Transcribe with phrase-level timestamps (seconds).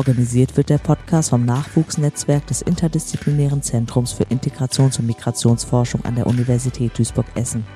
[0.00, 6.26] Organisiert wird der Podcast vom Nachwuchsnetzwerk des Interdisziplinären Zentrums für Integrations- und Migrationsforschung an der
[6.26, 7.66] Universität Duisburg-Essen.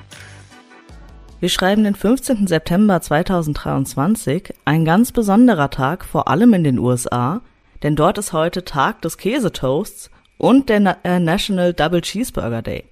[1.39, 2.47] Wir schreiben den 15.
[2.47, 7.41] September 2023, ein ganz besonderer Tag, vor allem in den USA,
[7.83, 12.85] denn dort ist heute Tag des Käsetoasts und der äh, National Double Cheeseburger Day.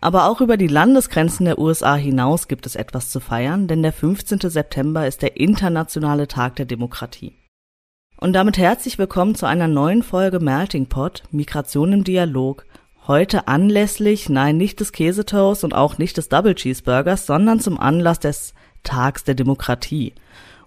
[0.00, 3.92] Aber auch über die Landesgrenzen der USA hinaus gibt es etwas zu feiern, denn der
[3.92, 4.38] 15.
[4.38, 7.32] September ist der internationale Tag der Demokratie.
[8.22, 12.64] Und damit herzlich willkommen zu einer neuen Folge Melting Pot, Migration im Dialog.
[13.08, 18.20] Heute anlässlich, nein, nicht des Käsetoasts und auch nicht des Double Cheeseburgers, sondern zum Anlass
[18.20, 20.14] des Tags der Demokratie.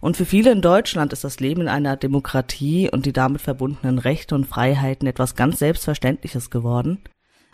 [0.02, 4.00] Und für viele in Deutschland ist das Leben in einer Demokratie und die damit verbundenen
[4.00, 7.00] Rechte und Freiheiten etwas ganz Selbstverständliches geworden.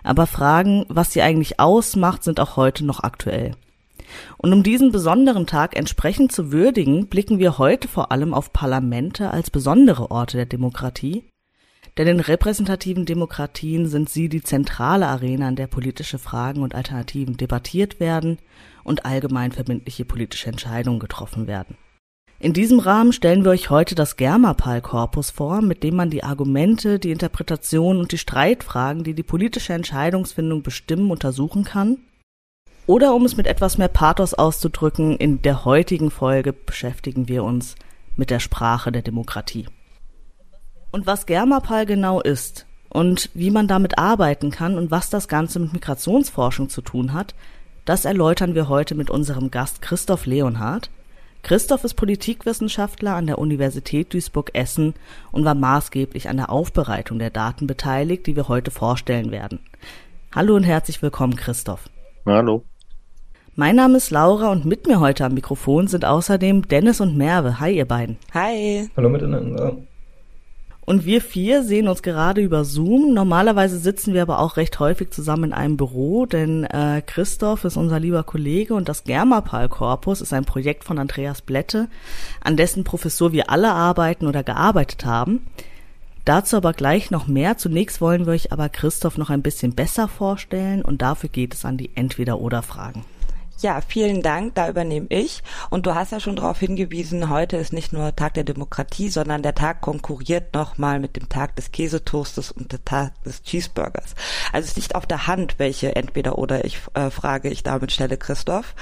[0.01, 3.51] Aber Fragen, was sie eigentlich ausmacht, sind auch heute noch aktuell.
[4.37, 9.31] Und um diesen besonderen Tag entsprechend zu würdigen, blicken wir heute vor allem auf Parlamente
[9.31, 11.23] als besondere Orte der Demokratie.
[11.97, 17.37] Denn in repräsentativen Demokratien sind sie die zentrale Arena, an der politische Fragen und Alternativen
[17.37, 18.37] debattiert werden
[18.83, 21.77] und allgemein verbindliche politische Entscheidungen getroffen werden.
[22.39, 26.97] In diesem Rahmen stellen wir euch heute das Germapal-Korpus vor, mit dem man die Argumente,
[26.97, 31.99] die Interpretation und die Streitfragen, die die politische Entscheidungsfindung bestimmen, untersuchen kann.
[32.87, 37.75] Oder um es mit etwas mehr Pathos auszudrücken, in der heutigen Folge beschäftigen wir uns
[38.15, 39.67] mit der Sprache der Demokratie.
[40.91, 45.59] Und was Germapal genau ist und wie man damit arbeiten kann und was das Ganze
[45.59, 47.35] mit Migrationsforschung zu tun hat,
[47.85, 50.89] das erläutern wir heute mit unserem Gast Christoph Leonhardt.
[51.43, 54.93] Christoph ist Politikwissenschaftler an der Universität Duisburg-Essen
[55.31, 59.59] und war maßgeblich an der Aufbereitung der Daten beteiligt, die wir heute vorstellen werden.
[60.35, 61.89] Hallo und herzlich willkommen, Christoph.
[62.25, 62.63] Hallo.
[63.57, 67.59] Mein Name ist Laura und mit mir heute am Mikrofon sind außerdem Dennis und Merve.
[67.59, 68.15] Hi, ihr beiden.
[68.33, 68.89] Hi.
[68.95, 69.75] Hallo miteinander.
[70.85, 73.13] Und wir vier sehen uns gerade über Zoom.
[73.13, 77.75] Normalerweise sitzen wir aber auch recht häufig zusammen in einem Büro, denn äh, Christoph ist
[77.75, 81.89] unser lieber Kollege und das Germapal-Korpus ist ein Projekt von Andreas Blätte,
[82.39, 85.45] an dessen Professur wir alle arbeiten oder gearbeitet haben.
[86.23, 87.57] Dazu aber gleich noch mehr.
[87.57, 91.65] Zunächst wollen wir euch aber Christoph noch ein bisschen besser vorstellen und dafür geht es
[91.65, 93.03] an die Entweder-Oder-Fragen.
[93.61, 95.43] Ja, vielen Dank, da übernehme ich.
[95.69, 99.43] Und du hast ja schon darauf hingewiesen, heute ist nicht nur Tag der Demokratie, sondern
[99.43, 104.15] der Tag konkurriert nochmal mit dem Tag des Käsetoastes und dem Tag des Cheeseburgers.
[104.51, 108.17] Also es liegt auf der Hand, welche entweder oder ich äh, Frage ich damit stelle,
[108.17, 108.73] Christoph.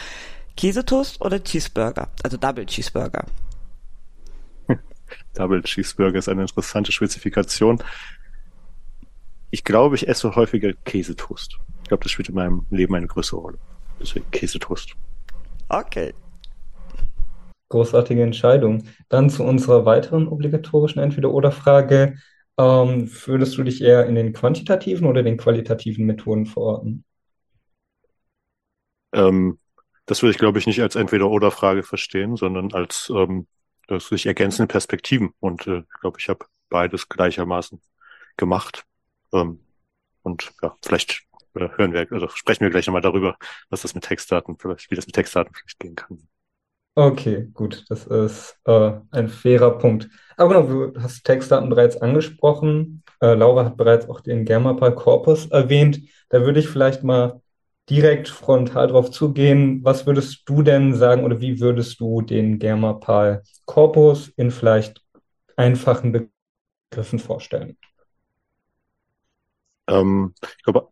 [0.55, 2.07] Käsetoast oder Cheeseburger?
[2.23, 3.25] Also Double Cheeseburger.
[5.33, 7.83] Double Cheeseburger ist eine interessante Spezifikation.
[9.51, 11.57] Ich glaube, ich esse häufiger Käsetoast.
[11.83, 13.59] Ich glaube, das spielt in meinem Leben eine größere Rolle.
[13.99, 14.95] Deswegen Käsetoast.
[15.67, 16.13] Okay.
[17.69, 18.83] Großartige Entscheidung.
[19.09, 22.17] Dann zu unserer weiteren obligatorischen Entweder-Oder-Frage.
[22.57, 27.05] Ähm, würdest du dich eher in den quantitativen oder den qualitativen Methoden verorten?
[29.13, 29.59] Ähm,
[30.05, 33.47] das würde ich, glaube ich, nicht als Entweder-Oder-Frage verstehen, sondern als ähm,
[33.97, 35.33] sich ergänzende Perspektiven.
[35.39, 37.79] Und äh, ich glaube, ich habe beides gleichermaßen
[38.37, 38.85] gemacht.
[39.31, 39.59] Ähm,
[40.23, 41.23] und ja, vielleicht
[41.55, 43.37] äh, hören wir, also sprechen wir gleich nochmal darüber,
[43.69, 46.27] was das mit Textdaten vielleicht, wie das mit Textdaten vielleicht gehen kann.
[46.95, 50.09] Okay, gut, das ist äh, ein fairer Punkt.
[50.35, 53.03] Aber genau, du hast Textdaten bereits angesprochen.
[53.21, 56.01] Äh, Laura hat bereits auch den Germapal-Korpus erwähnt.
[56.29, 57.41] Da würde ich vielleicht mal
[57.89, 59.81] direkt frontal drauf zugehen.
[59.83, 65.01] Was würdest du denn sagen oder wie würdest du den Germapal-Korpus in vielleicht
[65.55, 66.29] einfachen
[66.91, 67.77] Begriffen vorstellen?
[69.87, 70.89] Ähm, ich glaube,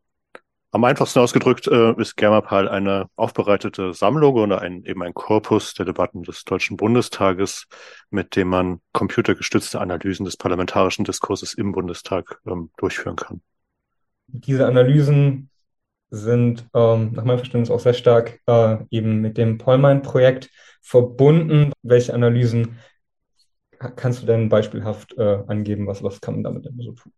[0.78, 5.86] am einfachsten ausgedrückt äh, ist Germapal eine aufbereitete Sammlung oder ein, eben ein Korpus der
[5.86, 7.66] Debatten des Deutschen Bundestages,
[8.12, 13.42] mit dem man computergestützte Analysen des parlamentarischen Diskurses im Bundestag ähm, durchführen kann.
[14.28, 15.50] Diese Analysen
[16.12, 20.52] sind ähm, nach meinem Verständnis auch sehr stark äh, eben mit dem Pollmein-Projekt
[20.84, 21.74] verbunden.
[21.82, 22.78] Welche Analysen
[23.80, 25.88] kannst du denn beispielhaft äh, angeben?
[25.88, 27.12] Was, was kann man damit denn so tun?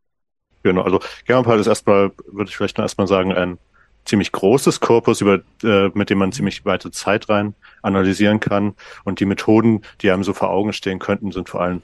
[0.64, 3.58] Genau, also Germanpal ist erstmal, würde ich vielleicht noch erstmal sagen, ein
[4.06, 8.76] ziemlich großes Korpus, über, äh, mit dem man ziemlich weite Zeit rein analysieren kann.
[9.04, 11.82] Und die Methoden, die einem so vor Augen stehen könnten, sind vor allem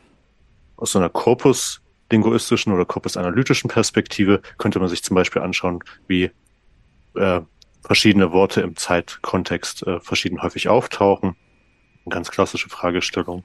[0.77, 6.31] aus so einer Korpus-linguistischen oder korpusanalytischen Perspektive könnte man sich zum Beispiel anschauen, wie
[7.15, 7.41] äh,
[7.83, 11.35] verschiedene Worte im Zeitkontext äh, verschieden häufig auftauchen.
[12.05, 13.43] Eine ganz klassische Fragestellung.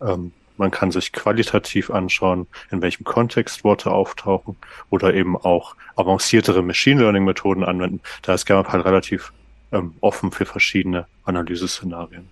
[0.00, 4.56] Ähm, man kann sich qualitativ anschauen, in welchem Kontext Worte auftauchen
[4.90, 8.00] oder eben auch avanciertere Machine Learning Methoden anwenden.
[8.22, 9.32] Da ist GAMAP halt relativ
[9.72, 12.28] ähm, offen für verschiedene Analyseszenarien.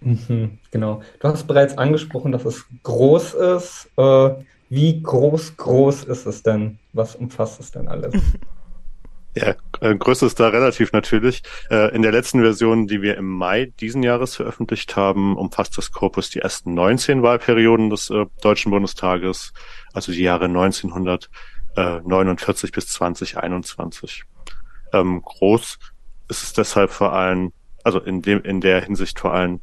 [0.00, 1.02] Mhm, genau.
[1.20, 3.90] Du hast bereits angesprochen, dass es groß ist.
[3.96, 4.30] Äh,
[4.68, 6.78] wie groß, groß ist es denn?
[6.92, 8.14] Was umfasst es denn alles?
[9.34, 11.44] Ja, äh, Größe ist da relativ natürlich.
[11.70, 15.92] Äh, in der letzten Version, die wir im Mai diesen Jahres veröffentlicht haben, umfasst das
[15.92, 19.52] Korpus die ersten 19 Wahlperioden des äh, Deutschen Bundestages,
[19.92, 24.24] also die Jahre 1949 bis 2021.
[24.92, 25.78] Ähm, groß
[26.28, 27.52] ist es deshalb vor allem,
[27.84, 29.60] also in dem, in der Hinsicht vor allem,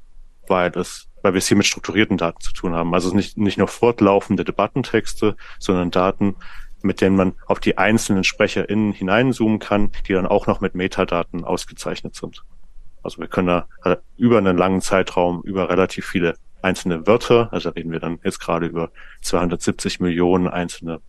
[0.47, 2.93] weil es, weil wir es hier mit strukturierten Daten zu tun haben.
[2.93, 6.37] Also nicht, nicht nur fortlaufende Debattentexte, sondern Daten,
[6.81, 11.44] mit denen man auf die einzelnen SprecherInnen hineinzoomen kann, die dann auch noch mit Metadaten
[11.44, 12.44] ausgezeichnet sind.
[13.03, 17.69] Also wir können da äh, über einen langen Zeitraum über relativ viele einzelne Wörter, also
[17.69, 18.91] reden wir dann jetzt gerade über
[19.21, 21.01] 270 Millionen einzelne,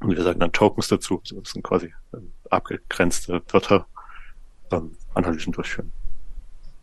[0.00, 2.18] und wir sagen dann Tokens dazu, also das sind quasi äh,
[2.50, 3.86] abgegrenzte Wörter,
[4.70, 5.92] ähm, Analysen durchführen.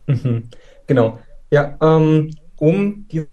[0.08, 0.50] Mhm.
[0.88, 1.20] Genau.
[1.52, 3.26] Ja, ähm, um die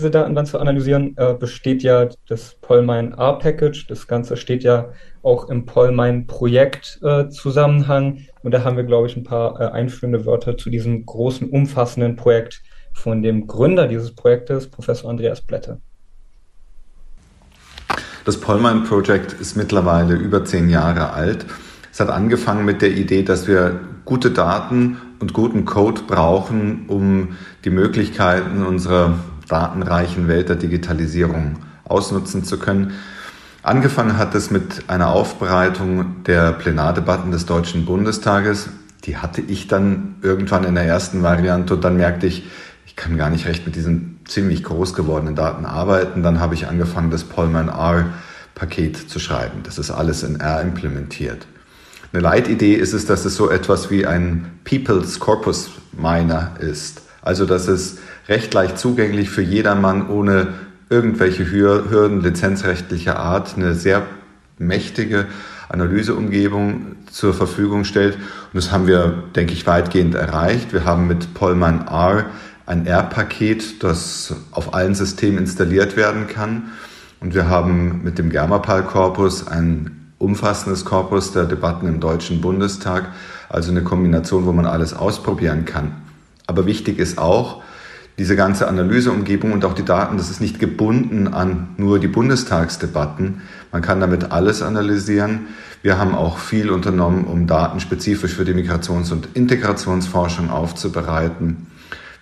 [0.00, 3.86] diese Daten dann zu analysieren, äh, besteht ja das Pollmine R-Package.
[3.86, 4.88] Das Ganze steht ja
[5.22, 8.16] auch im Pollmine-Projekt-Zusammenhang.
[8.16, 11.50] Äh, und da haben wir, glaube ich, ein paar äh, einführende Wörter zu diesem großen,
[11.50, 12.62] umfassenden Projekt
[12.94, 15.82] von dem Gründer dieses Projektes, Professor Andreas Blätte.
[18.24, 21.44] Das Pollmine Project ist mittlerweile über zehn Jahre alt.
[21.92, 27.36] Es hat angefangen mit der Idee, dass wir gute Daten und guten Code brauchen, um
[27.64, 29.18] die Möglichkeiten unserer
[29.50, 32.92] datenreichen Welt der Digitalisierung ausnutzen zu können.
[33.62, 38.70] Angefangen hat es mit einer Aufbereitung der Plenardebatten des Deutschen Bundestages.
[39.04, 42.44] Die hatte ich dann irgendwann in der ersten Variante und dann merkte ich,
[42.86, 46.22] ich kann gar nicht recht mit diesen ziemlich groß gewordenen Daten arbeiten.
[46.22, 49.60] Dann habe ich angefangen, das Polman R-Paket zu schreiben.
[49.62, 51.46] Das ist alles in R implementiert.
[52.12, 57.02] Eine Leitidee ist es, dass es so etwas wie ein People's Corpus Miner ist.
[57.22, 57.98] Also, dass es
[58.28, 60.48] recht leicht zugänglich für jedermann ohne
[60.88, 64.02] irgendwelche Hürden lizenzrechtlicher Art eine sehr
[64.58, 65.26] mächtige
[65.68, 68.16] Analyseumgebung zur Verfügung stellt.
[68.16, 70.72] Und das haben wir, denke ich, weitgehend erreicht.
[70.72, 72.26] Wir haben mit Pollman R
[72.66, 76.70] ein R-Paket, das auf allen Systemen installiert werden kann.
[77.20, 83.08] Und wir haben mit dem Germapal-Korpus ein umfassendes Korpus der Debatten im Deutschen Bundestag,
[83.48, 85.92] also eine Kombination, wo man alles ausprobieren kann.
[86.46, 87.62] Aber wichtig ist auch,
[88.20, 93.40] diese ganze Analyseumgebung und auch die Daten, das ist nicht gebunden an nur die Bundestagsdebatten.
[93.72, 95.46] Man kann damit alles analysieren.
[95.80, 101.68] Wir haben auch viel unternommen, um Daten spezifisch für die Migrations- und Integrationsforschung aufzubereiten.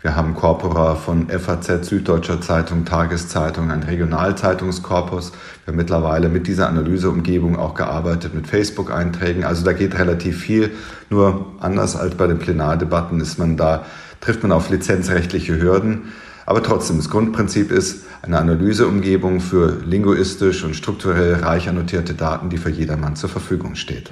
[0.00, 5.32] Wir haben Corpora von FAZ, Süddeutscher Zeitung, Tageszeitung, ein Regionalzeitungskorpus.
[5.64, 9.42] Wir haben mittlerweile mit dieser Analyseumgebung auch gearbeitet mit Facebook-Einträgen.
[9.42, 10.70] Also da geht relativ viel.
[11.10, 13.84] Nur anders als bei den Plenardebatten ist man da
[14.20, 16.12] trifft man auf lizenzrechtliche Hürden.
[16.46, 22.56] Aber trotzdem, das Grundprinzip ist eine Analyseumgebung für linguistisch und strukturell reich annotierte Daten, die
[22.56, 24.10] für jedermann zur Verfügung steht.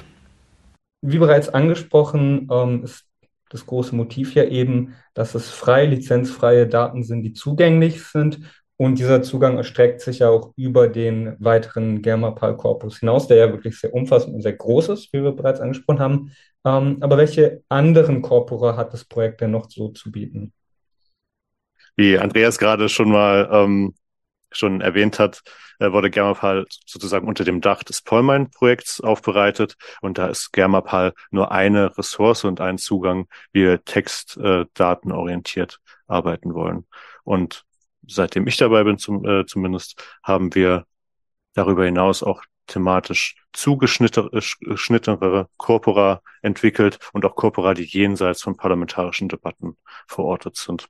[1.01, 3.05] Wie bereits angesprochen, ähm, ist
[3.49, 8.41] das große Motiv ja eben, dass es frei, lizenzfreie Daten sind, die zugänglich sind.
[8.79, 13.81] Und dieser Zugang erstreckt sich ja auch über den weiteren Germapal-Korpus hinaus, der ja wirklich
[13.81, 16.33] sehr umfassend und sehr groß ist, wie wir bereits angesprochen haben.
[16.67, 20.53] Ähm, aber welche anderen Corpora hat das Projekt denn noch so zu bieten?
[21.95, 23.95] Wie Andreas gerade schon mal ähm,
[24.51, 25.43] schon erwähnt hat,
[25.79, 31.53] äh, wurde Germapal sozusagen unter dem Dach des Pollmine-Projekts aufbereitet und da ist Germapal nur
[31.53, 36.85] eine Ressource und ein Zugang, wie wir textdatenorientiert äh, arbeiten wollen.
[37.23, 37.65] Und
[38.09, 40.85] seitdem ich dabei bin zum, äh, zumindest, haben wir
[41.55, 49.29] darüber hinaus auch thematisch zugeschnittenere äh, Corpora entwickelt und auch Corpora, die jenseits von parlamentarischen
[49.29, 50.89] Debatten verortet sind.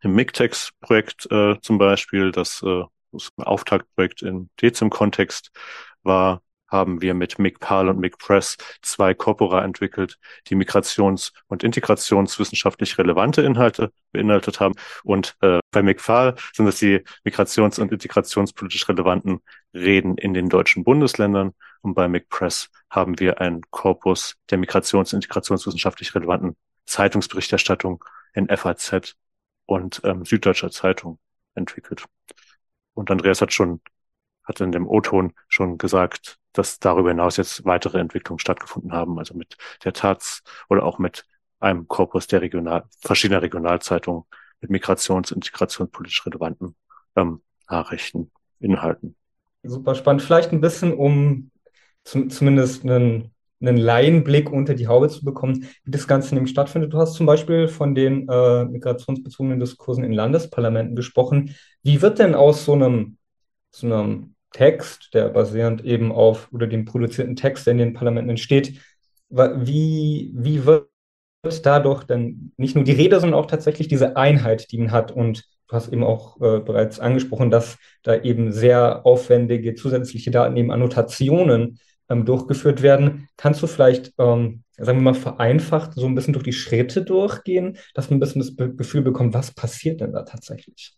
[0.00, 5.52] Im MIGTEX-Projekt äh, zum Beispiel, das, äh, das Auftaktprojekt im Dezim-Kontext
[6.02, 6.42] war,
[6.72, 13.92] haben wir mit MIGPAL und MIGPress zwei Corpora entwickelt, die migrations- und integrationswissenschaftlich relevante Inhalte
[14.10, 14.74] beinhaltet haben.
[15.04, 19.40] Und äh, bei MIGPAL sind es die migrations- und integrationspolitisch relevanten
[19.74, 21.54] Reden in den deutschen Bundesländern.
[21.80, 29.14] Und bei MIGPress haben wir einen Korpus der migrations- und integrationswissenschaftlich relevanten Zeitungsberichterstattung in FAZ
[29.66, 31.18] und ähm, Süddeutscher Zeitung
[31.54, 32.04] entwickelt.
[32.94, 33.80] Und Andreas hat schon
[34.44, 39.34] hat in dem O-Ton schon gesagt, dass darüber hinaus jetzt weitere Entwicklungen stattgefunden haben, also
[39.34, 41.24] mit der Taz oder auch mit
[41.60, 44.24] einem Korpus der Regional, verschiedener Regionalzeitungen
[44.60, 46.76] mit migrations- und integrationspolitisch relevanten
[47.16, 49.16] ähm, Nachrichten, Inhalten.
[49.62, 50.22] Super spannend.
[50.22, 51.50] Vielleicht ein bisschen, um
[52.04, 56.92] zum, zumindest einen, einen Laienblick unter die Haube zu bekommen, wie das Ganze nämlich stattfindet.
[56.92, 61.54] Du hast zum Beispiel von den äh, migrationsbezogenen Diskursen in Landesparlamenten gesprochen.
[61.82, 63.18] Wie wird denn aus so einem,
[63.70, 68.30] so einem Text, der basierend eben auf oder dem produzierten Text, der in den Parlamenten
[68.30, 68.80] entsteht,
[69.30, 70.88] wie, wie wird
[71.62, 75.10] dadurch dann nicht nur die Rede, sondern auch tatsächlich diese Einheit, die man hat.
[75.10, 80.70] Und hast eben auch äh, bereits angesprochen, dass da eben sehr aufwendige zusätzliche Daten, eben
[80.70, 83.28] Annotationen ähm, durchgeführt werden.
[83.36, 87.78] Kannst du vielleicht, ähm, sagen wir mal, vereinfacht so ein bisschen durch die Schritte durchgehen,
[87.94, 90.94] dass man ein bisschen das Be Gefühl bekommt, was passiert denn da tatsächlich?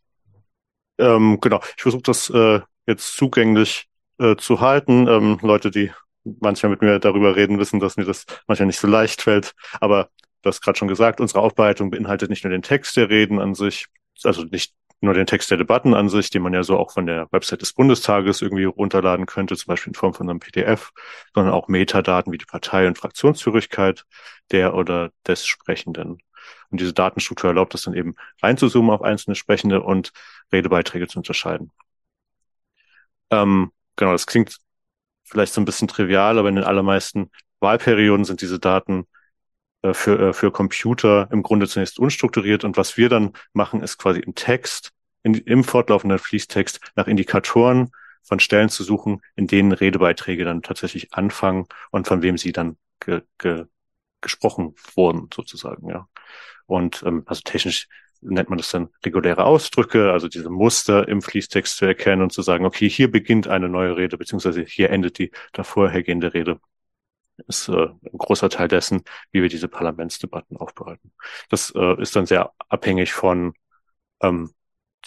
[0.99, 3.87] Ähm, genau, ich versuche das äh, jetzt zugänglich
[4.19, 5.09] äh, zu halten.
[5.09, 5.91] Ähm, Leute, die
[6.25, 9.53] manchmal mit mir darüber reden, wissen, dass mir das manchmal nicht so leicht fällt.
[9.81, 10.09] Aber
[10.43, 13.55] du hast gerade schon gesagt, unsere Aufbereitung beinhaltet nicht nur den Text der Reden an
[13.55, 13.87] sich,
[14.27, 17.07] also nicht nur den Text der Debatten an sich, den man ja so auch von
[17.07, 20.93] der Website des Bundestages irgendwie runterladen könnte, zum Beispiel in Form von einem PDF,
[21.35, 24.05] sondern auch Metadaten wie die Partei- und Fraktionszürigkeit
[24.51, 26.19] der oder des Sprechenden.
[26.71, 30.13] Und diese Datenstruktur erlaubt es dann eben reinzuzoomen auf einzelne Sprechende und
[30.53, 31.71] Redebeiträge zu unterscheiden.
[33.31, 34.59] Ähm, genau, das klingt
[35.25, 39.07] vielleicht so ein bisschen trivial, aber in den allermeisten Wahlperioden sind diese Daten
[39.93, 42.65] für, äh, für Computer im Grunde zunächst unstrukturiert.
[42.65, 47.91] Und was wir dann machen, ist quasi im Text, in, im fortlaufenden Fließtext nach Indikatoren
[48.23, 52.79] von Stellen zu suchen, in denen Redebeiträge dann tatsächlich anfangen und von wem sie dann
[53.01, 53.67] ge, ge,
[54.21, 56.09] gesprochen wurden, sozusagen, ja.
[56.67, 57.89] Und ähm, also technisch
[58.23, 62.41] nennt man das dann reguläre Ausdrücke, also diese Muster im Fließtext zu erkennen und zu
[62.41, 66.59] sagen, okay, hier beginnt eine neue Rede, beziehungsweise hier endet die davorhergehende Rede.
[67.49, 71.13] Ist äh, ein großer Teil dessen, wie wir diese Parlamentsdebatten aufbereiten.
[71.49, 73.55] Das äh, ist dann sehr abhängig von
[74.21, 74.53] ähm,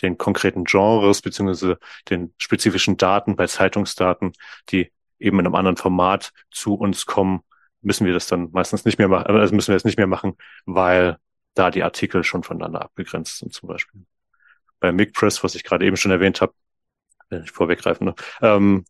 [0.01, 1.79] den konkreten Genres, beziehungsweise
[2.09, 4.33] den spezifischen Daten bei Zeitungsdaten,
[4.69, 7.41] die eben in einem anderen Format zu uns kommen,
[7.81, 10.35] müssen wir das dann meistens nicht mehr machen, also müssen wir es nicht mehr machen,
[10.65, 11.17] weil
[11.53, 14.05] da die Artikel schon voneinander abgegrenzt sind zum Beispiel.
[14.79, 16.53] Bei MIGPress, was ich gerade eben schon erwähnt habe,
[17.29, 18.85] wenn ich vorweggreifen, ne, ähm,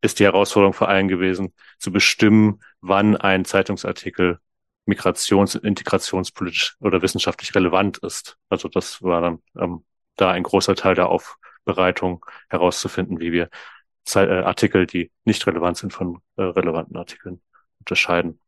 [0.00, 4.38] ist die Herausforderung vor allem gewesen, zu bestimmen, wann ein Zeitungsartikel
[4.86, 8.36] migrations-, integrationspolitisch oder wissenschaftlich relevant ist.
[8.48, 9.84] Also das war dann ähm,
[10.16, 13.48] da ein großer Teil der Aufbereitung herauszufinden, wie wir
[14.04, 17.40] Ze äh, Artikel, die nicht relevant sind, von äh, relevanten Artikeln
[17.80, 18.40] unterscheiden.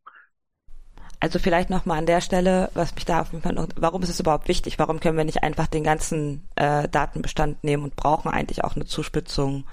[1.21, 4.19] Also vielleicht nochmal an der Stelle, was mich da auf jeden Fall warum ist es
[4.19, 4.81] überhaupt wichtig?
[4.81, 8.87] Warum können wir nicht einfach den ganzen äh, Datenbestand nehmen und brauchen eigentlich auch eine
[8.87, 9.65] Zuspitzung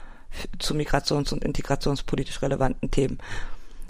[0.59, 3.19] zu migrations- und integrationspolitisch relevanten Themen?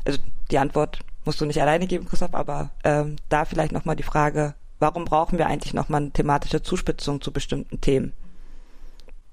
[0.06, 0.20] Also
[0.52, 4.56] die Antwort musst du nicht alleine geben, Christoph, aber ähm, da vielleicht nochmal die Frage,
[4.80, 8.14] warum brauchen wir eigentlich nochmal eine thematische Zuspitzung zu bestimmten Themen?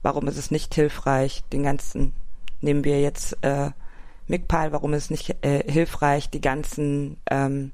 [0.02, 2.12] Warum ist es nicht hilfreich, den ganzen,
[2.60, 3.70] nehmen wir jetzt äh,
[4.28, 7.72] MIGPAL, warum ist es nicht äh, hilfreich, die ganzen ähm,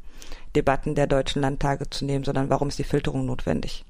[0.55, 3.85] Debatten der deutschen Landtage zu nehmen, sondern warum ist die Filterung notwendig?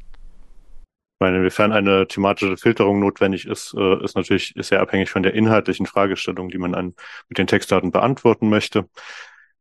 [1.22, 5.86] Meine, inwiefern eine thematische Filterung notwendig ist, äh, ist natürlich sehr abhängig von der inhaltlichen
[5.86, 6.96] Fragestellung, die man an,
[7.28, 8.88] mit den Textdaten beantworten möchte.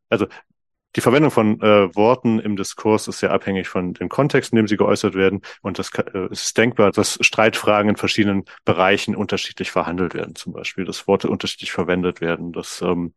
[0.10, 0.26] Also
[0.96, 4.68] die Verwendung von äh, Worten im Diskurs ist sehr abhängig von dem Kontext, in dem
[4.68, 5.42] sie geäußert werden.
[5.62, 10.34] Und das äh, ist denkbar, dass Streitfragen in verschiedenen Bereichen unterschiedlich verhandelt werden.
[10.34, 13.14] Zum Beispiel, dass Worte unterschiedlich verwendet werden, dass ähm,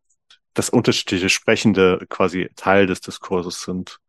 [0.52, 4.00] das unterschiedliche Sprechende quasi Teil des Diskurses sind.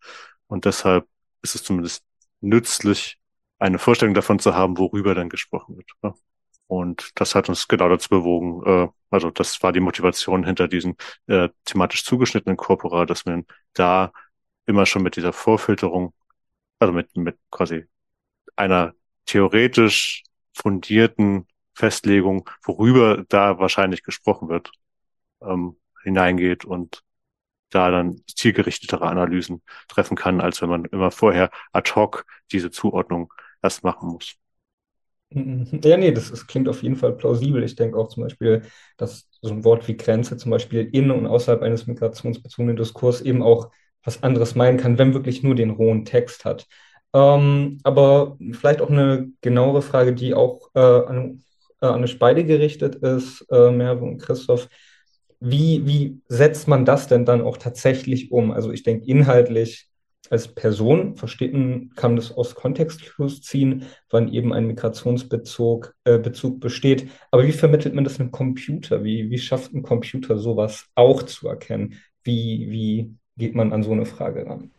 [0.48, 1.08] Und deshalb
[1.42, 2.04] ist es zumindest
[2.42, 3.18] nützlich,
[3.59, 5.89] eine Vorstellung davon zu haben, worüber dann gesprochen wird.
[6.03, 6.13] Ja.
[6.67, 8.63] Und das hat uns genau dazu bewogen.
[8.65, 10.95] Äh, also das war die Motivation hinter diesen
[11.27, 14.12] äh, thematisch zugeschnittenen Corpora, dass man da
[14.65, 16.13] immer schon mit dieser Vorfilterung,
[16.79, 17.85] also mit, mit quasi
[18.55, 18.93] einer
[19.25, 24.71] theoretisch fundierten Festlegung, worüber da wahrscheinlich gesprochen wird,
[25.41, 27.03] ähm, hineingeht und
[27.69, 33.34] da dann zielgerichtetere Analysen treffen kann, als wenn man immer vorher ad hoc diese Zuordnung
[33.62, 34.36] erst machen muss.
[35.31, 37.63] Ja, nee, das, das klingt auf jeden Fall plausibel.
[37.63, 38.62] Ich denke auch zum Beispiel,
[38.98, 43.41] dass so ein Wort wie Grenze zum Beispiel in und außerhalb eines migrationsbezogenen Diskurs eben
[43.43, 43.72] auch
[44.03, 46.67] was anderes meinen kann, wenn wirklich nur den rohen Text hat.
[47.13, 51.43] Ähm, aber vielleicht auch eine genauere Frage, die auch äh, an,
[51.81, 54.69] äh, an eine beide gerichtet ist, äh, Merve und Christoph.
[55.48, 58.50] Wie, wie setzt man das denn dann auch tatsächlich um?
[58.50, 59.88] Also ich denke, inhaltlich
[60.32, 66.60] als Person versteht man, kann das aus Kontextclues ziehen, wann eben ein Migrationsbezug äh, Bezug
[66.60, 67.10] besteht.
[67.30, 69.04] Aber wie vermittelt man das einem Computer?
[69.04, 72.02] Wie, wie schafft ein Computer sowas auch zu erkennen?
[72.24, 74.72] Wie, wie geht man an so eine Frage ran?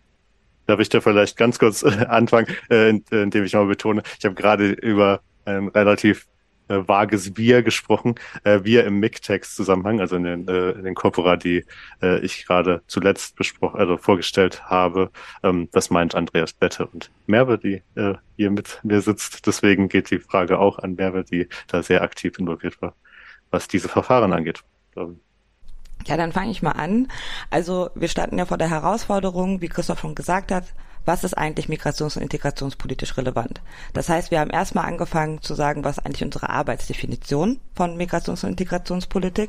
[0.66, 4.34] Darf ich da vielleicht ganz kurz äh, anfangen, äh, indem ich mal betone, ich habe
[4.34, 6.26] gerade über ein relativ
[6.68, 8.14] äh, vages Wir gesprochen.
[8.44, 11.64] Äh, wir im MIG-Text-Zusammenhang, also in den, äh, in den Corpora, die
[12.02, 15.10] äh, ich gerade zuletzt besprochen, also vorgestellt habe.
[15.42, 19.46] Ähm, das meint Andreas Bette und Merve, die äh, hier mit mir sitzt.
[19.46, 22.94] Deswegen geht die Frage auch an Merve, die da sehr aktiv involviert war,
[23.50, 24.62] was diese Verfahren angeht.
[24.96, 25.20] Ähm,
[26.06, 27.08] ja, dann fange ich mal an.
[27.50, 30.64] Also wir standen ja vor der Herausforderung, wie Christoph schon gesagt hat,
[31.06, 33.62] was ist eigentlich migrations- und integrationspolitisch relevant.
[33.94, 38.50] Das heißt, wir haben erstmal angefangen zu sagen, was eigentlich unsere Arbeitsdefinition von Migrations- und
[38.50, 39.48] Integrationspolitik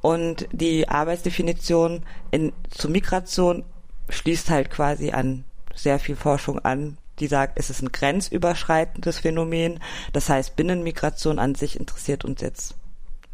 [0.00, 3.64] und die Arbeitsdefinition in, zu Migration
[4.08, 9.80] schließt halt quasi an sehr viel Forschung an, die sagt, es ist ein grenzüberschreitendes Phänomen.
[10.12, 12.74] Das heißt, Binnenmigration an sich interessiert uns jetzt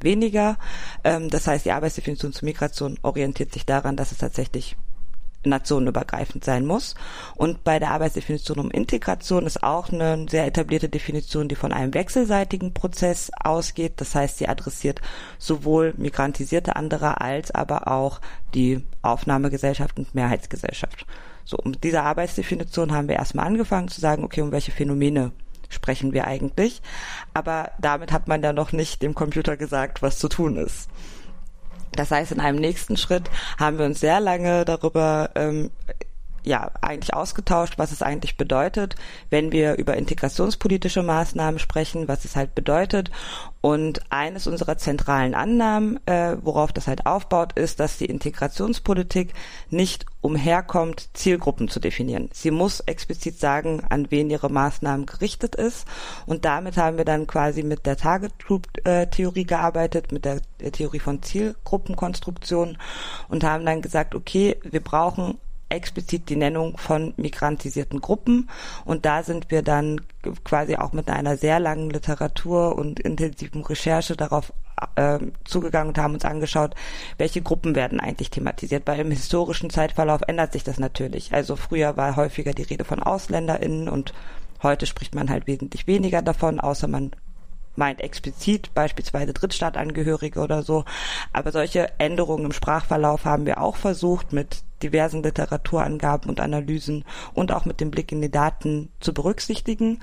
[0.00, 0.58] weniger.
[1.04, 4.76] Ähm, das heißt, die Arbeitsdefinition zu Migration orientiert sich daran, dass es tatsächlich
[5.48, 6.94] nationenübergreifend sein muss.
[7.34, 11.94] Und bei der Arbeitsdefinition um Integration ist auch eine sehr etablierte Definition, die von einem
[11.94, 13.94] wechselseitigen Prozess ausgeht.
[13.96, 15.00] Das heißt, sie adressiert
[15.38, 18.20] sowohl migrantisierte andere als aber auch
[18.54, 21.06] die Aufnahmegesellschaft und Mehrheitsgesellschaft.
[21.44, 25.32] So, mit dieser Arbeitsdefinition haben wir erstmal angefangen zu sagen, okay, um welche Phänomene
[25.68, 26.82] sprechen wir eigentlich.
[27.34, 30.88] Aber damit hat man ja noch nicht dem Computer gesagt, was zu tun ist.
[31.96, 35.70] Das heißt, in einem nächsten Schritt haben wir uns sehr lange darüber ähm,
[36.46, 38.94] ja eigentlich ausgetauscht, was es eigentlich bedeutet,
[39.30, 43.10] wenn wir über integrationspolitische Maßnahmen sprechen, was es halt bedeutet.
[43.60, 49.34] Und eines unserer zentralen Annahmen, äh, worauf das halt aufbaut, ist, dass die Integrationspolitik
[49.70, 52.30] nicht umherkommt, Zielgruppen zu definieren.
[52.32, 55.86] Sie muss explizit sagen, an wen ihre Maßnahmen gerichtet ist.
[56.26, 60.42] Und damit haben wir dann quasi mit der Target Group äh, Theorie gearbeitet, mit der,
[60.60, 62.78] der Theorie von Zielgruppenkonstruktion
[63.28, 65.38] und haben dann gesagt, okay, wir brauchen
[65.68, 68.48] explizit die Nennung von migrantisierten Gruppen.
[68.84, 70.00] Und da sind wir dann
[70.44, 74.52] quasi auch mit einer sehr langen Literatur und intensiven Recherche darauf
[74.96, 76.74] äh, zugegangen und haben uns angeschaut,
[77.18, 78.86] welche Gruppen werden eigentlich thematisiert.
[78.86, 81.32] Weil im historischen Zeitverlauf ändert sich das natürlich.
[81.32, 84.12] Also früher war häufiger die Rede von AusländerInnen und
[84.62, 87.12] heute spricht man halt wesentlich weniger davon, außer man
[87.76, 90.84] meint explizit beispielsweise Drittstaatangehörige oder so.
[91.32, 97.52] Aber solche Änderungen im Sprachverlauf haben wir auch versucht mit diversen Literaturangaben und Analysen und
[97.52, 100.00] auch mit dem Blick in die Daten zu berücksichtigen.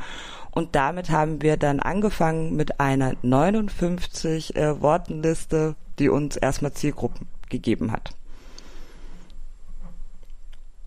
[0.51, 7.27] Und damit haben wir dann angefangen mit einer 59 äh, Wortenliste, die uns erstmal Zielgruppen
[7.49, 8.11] gegeben hat.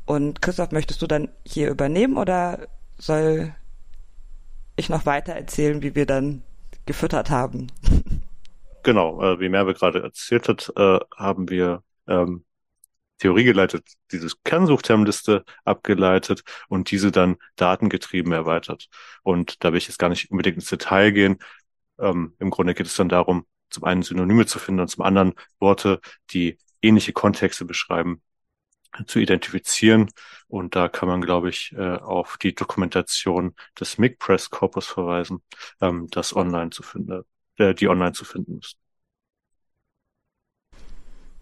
[0.05, 3.55] Und Christoph, möchtest du dann hier übernehmen oder soll
[4.77, 6.43] ich noch weiter erzählen, wie wir dann
[6.87, 7.69] gefüttert haben.
[8.83, 12.45] Genau, äh, wie Merve gerade erzählt hat, äh, haben wir ähm,
[13.19, 18.89] Theorie geleitet, dieses Kernsuchtermliste abgeleitet und diese dann datengetrieben erweitert.
[19.23, 21.39] Und da will ich jetzt gar nicht unbedingt ins Detail gehen.
[21.99, 25.35] Ähm, Im Grunde geht es dann darum, zum einen Synonyme zu finden und zum anderen
[25.59, 26.01] Worte,
[26.31, 28.23] die ähnliche Kontexte beschreiben,
[29.07, 30.11] zu identifizieren.
[30.49, 35.43] Und da kann man, glaube ich, äh, auf die Dokumentation des MIG Press Corpus verweisen,
[35.81, 37.23] ähm, das online zu finden,
[37.57, 38.77] äh, die online zu finden ist.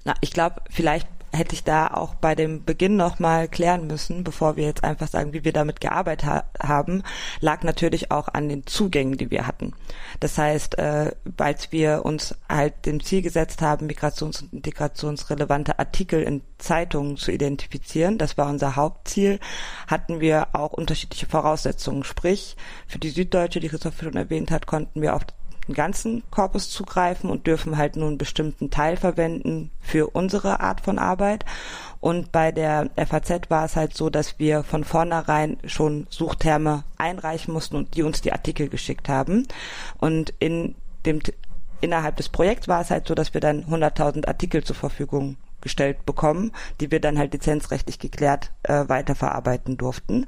[0.05, 4.57] Na, ich glaube, vielleicht hätte ich da auch bei dem Beginn nochmal klären müssen, bevor
[4.57, 7.03] wir jetzt einfach sagen, wie wir damit gearbeitet ha haben,
[7.41, 9.73] lag natürlich auch an den Zugängen, die wir hatten.
[10.21, 16.23] Das heißt, äh, als wir uns halt dem Ziel gesetzt haben, migrations- und integrationsrelevante Artikel
[16.23, 19.41] in Zeitungen zu identifizieren, das war unser Hauptziel,
[19.87, 22.05] hatten wir auch unterschiedliche Voraussetzungen.
[22.05, 25.25] Sprich, für die Süddeutsche, die Christoph schon erwähnt hat, konnten wir auf
[25.69, 30.81] den ganzen Korpus zugreifen und dürfen halt nur einen bestimmten Teil verwenden für unsere Art
[30.81, 31.45] von Arbeit.
[32.01, 37.55] Und bei der FAZ war es halt so, dass wir von vornherein schon Suchterme einreichen
[37.55, 39.49] mussten und die uns die Artikel geschickt haben.
[39.99, 40.75] Und in
[41.07, 41.21] dem
[41.81, 46.07] innerhalb des Projekts war es halt so, dass wir dann 100.000 Artikel zur Verfügung gestellt
[46.07, 50.27] bekommen, die wir dann halt lizenzrechtlich geklärt äh, weiterverarbeiten durften.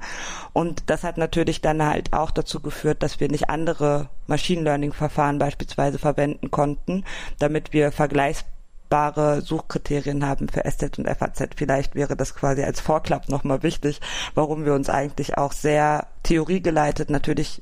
[0.51, 4.91] Und das hat natürlich dann halt auch dazu geführt, dass wir nicht andere Machine Learning
[4.91, 7.05] Verfahren beispielsweise verwenden konnten,
[7.39, 11.49] damit wir vergleichbare Suchkriterien haben für SZ und FAZ.
[11.55, 14.01] Vielleicht wäre das quasi als Vorklapp nochmal wichtig,
[14.35, 17.61] warum wir uns eigentlich auch sehr theoriegeleitet natürlich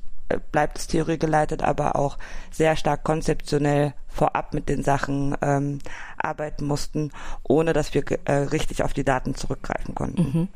[0.50, 2.18] bleibt es theoriegeleitet, aber auch
[2.50, 5.78] sehr stark konzeptionell vorab mit den Sachen ähm,
[6.26, 7.10] arbeiten mussten,
[7.42, 10.22] ohne dass wir äh, richtig auf die Daten zurückgreifen konnten.
[10.22, 10.48] Mhm.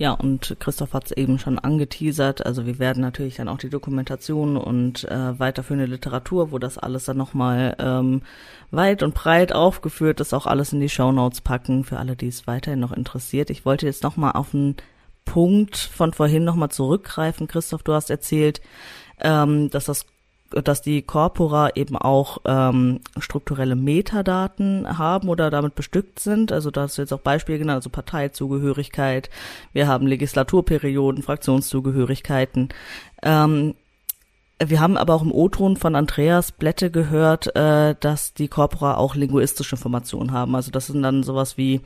[0.00, 2.46] Ja, und Christoph hat es eben schon angeteasert.
[2.46, 7.04] Also wir werden natürlich dann auch die Dokumentation und äh, weiterführende Literatur, wo das alles
[7.04, 8.22] dann nochmal ähm,
[8.70, 12.46] weit und breit aufgeführt ist, auch alles in die Shownotes packen, für alle, die es
[12.46, 13.50] weiterhin noch interessiert.
[13.50, 14.76] Ich wollte jetzt nochmal auf einen
[15.26, 17.46] Punkt von vorhin nochmal zurückgreifen.
[17.46, 18.62] Christoph, du hast erzählt,
[19.20, 20.06] ähm, dass das
[20.50, 26.50] dass die Corpora eben auch ähm, strukturelle Metadaten haben oder damit bestückt sind.
[26.52, 29.30] Also da hast du jetzt auch Beispiele genannt, also Parteizugehörigkeit.
[29.72, 32.70] Wir haben Legislaturperioden, Fraktionszugehörigkeiten.
[33.22, 33.74] Ähm,
[34.62, 39.14] wir haben aber auch im O-Ton von Andreas Blätte gehört, äh, dass die Corpora auch
[39.14, 40.54] linguistische Informationen haben.
[40.54, 41.80] Also das sind dann sowas wie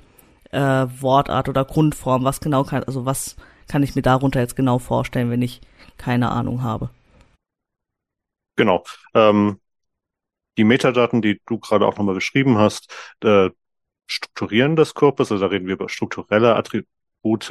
[0.50, 0.58] äh,
[1.00, 2.24] Wortart oder Grundform.
[2.24, 3.36] Was genau kann, also was
[3.68, 5.60] kann ich mir darunter jetzt genau vorstellen, wenn ich
[5.98, 6.90] keine Ahnung habe?
[8.56, 8.84] Genau.
[9.14, 9.60] Ähm,
[10.56, 13.50] die Metadaten, die du gerade auch nochmal beschrieben hast, äh,
[14.06, 17.50] strukturieren das Korpus, also da reden wir über strukturelle Attribute,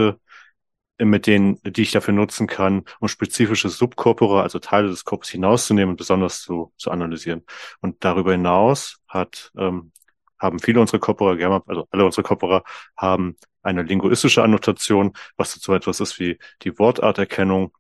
[1.00, 5.30] äh, mit denen, die ich dafür nutzen kann, um spezifische Subkorpora, also Teile des Korpus
[5.30, 7.44] hinauszunehmen und besonders zu, zu analysieren.
[7.82, 9.92] Und darüber hinaus hat, ähm,
[10.40, 12.64] haben viele unserer Korpora, also alle unsere Korpora
[12.98, 17.76] haben eine linguistische Annotation, was so etwas ist wie die Wortarterkennung,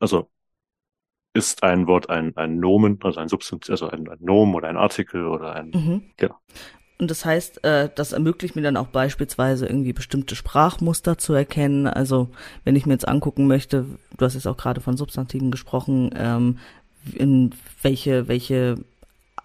[0.00, 0.30] also
[1.34, 4.76] ist ein Wort ein, ein Nomen, also ein Substantiv, also ein, ein Nomen oder ein
[4.76, 6.02] Artikel oder ein, mhm.
[6.16, 6.36] genau.
[6.96, 11.88] Und das heißt, äh, das ermöglicht mir dann auch beispielsweise irgendwie bestimmte Sprachmuster zu erkennen.
[11.88, 12.28] Also
[12.62, 13.84] wenn ich mir jetzt angucken möchte,
[14.16, 16.58] du hast jetzt auch gerade von Substantiven gesprochen, ähm,
[17.12, 17.50] in
[17.82, 18.76] welche, welche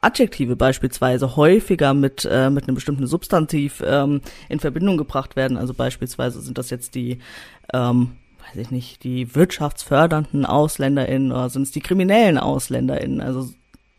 [0.01, 5.57] Adjektive beispielsweise häufiger mit, äh, mit einem bestimmten Substantiv ähm, in Verbindung gebracht werden.
[5.57, 7.19] Also beispielsweise sind das jetzt die
[7.73, 8.11] ähm,
[8.49, 13.21] weiß ich nicht, die wirtschaftsfördernden AusländerInnen oder sind es die kriminellen AusländerInnen?
[13.21, 13.49] Also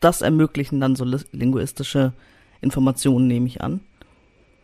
[0.01, 2.13] das ermöglichen dann so linguistische
[2.61, 3.81] Informationen, nehme ich an.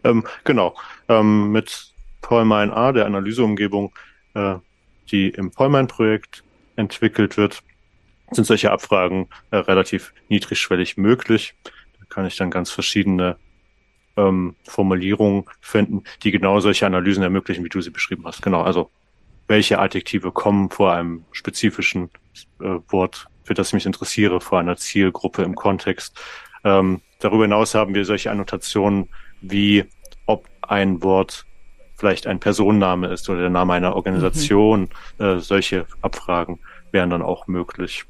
[0.05, 0.75] Ähm, genau.
[1.09, 3.94] Ähm, mit Pollmein A, der Analyseumgebung,
[4.35, 4.57] äh,
[5.11, 6.42] die im Pollmein-Projekt
[6.77, 7.62] entwickelt wird,
[8.31, 11.55] sind solche Abfragen äh, relativ niedrigschwellig möglich.
[11.64, 13.37] Da kann ich dann ganz verschiedene
[14.16, 18.42] ähm, Formulierungen finden, die genau solche Analysen ermöglichen, wie du sie beschrieben hast.
[18.42, 18.90] Genau, also
[19.48, 22.11] welche Adjektive kommen vor einem spezifischen
[22.61, 26.18] äh, Wort, für das ich mich interessiere, vor einer Zielgruppe im Kontext.
[26.64, 29.09] Ähm, darüber hinaus haben wir solche Annotationen
[29.40, 29.85] wie,
[30.26, 31.46] ob ein Wort
[31.96, 34.88] vielleicht ein Personenname ist oder der Name einer Organisation.
[35.18, 35.24] Mhm.
[35.24, 36.59] Äh, solche Abfragen
[36.90, 38.04] wären dann auch möglich.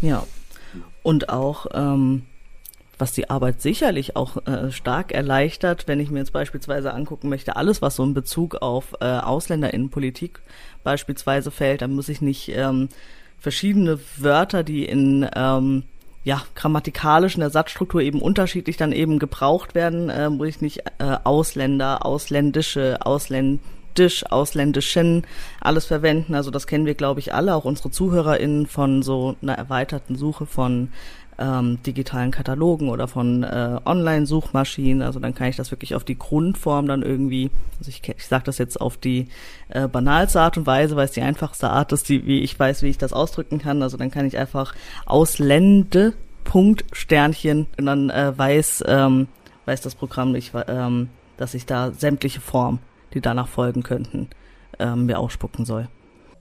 [0.00, 0.24] Ja.
[1.02, 2.26] Und auch ähm,
[3.00, 7.56] was die Arbeit sicherlich auch äh, stark erleichtert, wenn ich mir jetzt beispielsweise angucken möchte,
[7.56, 10.40] alles, was so in Bezug auf äh, Ausländerinnenpolitik
[10.84, 12.88] beispielsweise fällt, dann muss ich nicht ähm,
[13.38, 15.84] verschiedene Wörter, die in ähm,
[16.22, 22.04] ja, grammatikalischen Ersatzstruktur eben unterschiedlich dann eben gebraucht werden, äh, muss ich nicht äh, Ausländer,
[22.04, 25.26] ausländische, ausländisch, ausländischen
[25.60, 26.34] alles verwenden.
[26.34, 30.44] Also das kennen wir, glaube ich, alle, auch unsere ZuhörerInnen von so einer erweiterten Suche
[30.44, 30.92] von
[31.40, 35.02] ähm, digitalen Katalogen oder von äh, Online-Suchmaschinen.
[35.02, 38.44] Also dann kann ich das wirklich auf die Grundform dann irgendwie, also ich, ich sage
[38.44, 39.28] das jetzt auf die
[39.70, 42.82] äh, banalste Art und Weise, weil es die einfachste Art ist, die, wie ich weiß,
[42.82, 43.82] wie ich das ausdrücken kann.
[43.82, 44.74] Also dann kann ich einfach
[45.06, 46.12] Auslände
[46.44, 49.28] Punkt Sternchen und dann äh, weiß ähm,
[49.70, 52.80] weiß das Programm nicht, ähm, dass ich da sämtliche Formen,
[53.14, 54.28] die danach folgen könnten,
[54.78, 55.88] ähm, mir ausspucken soll.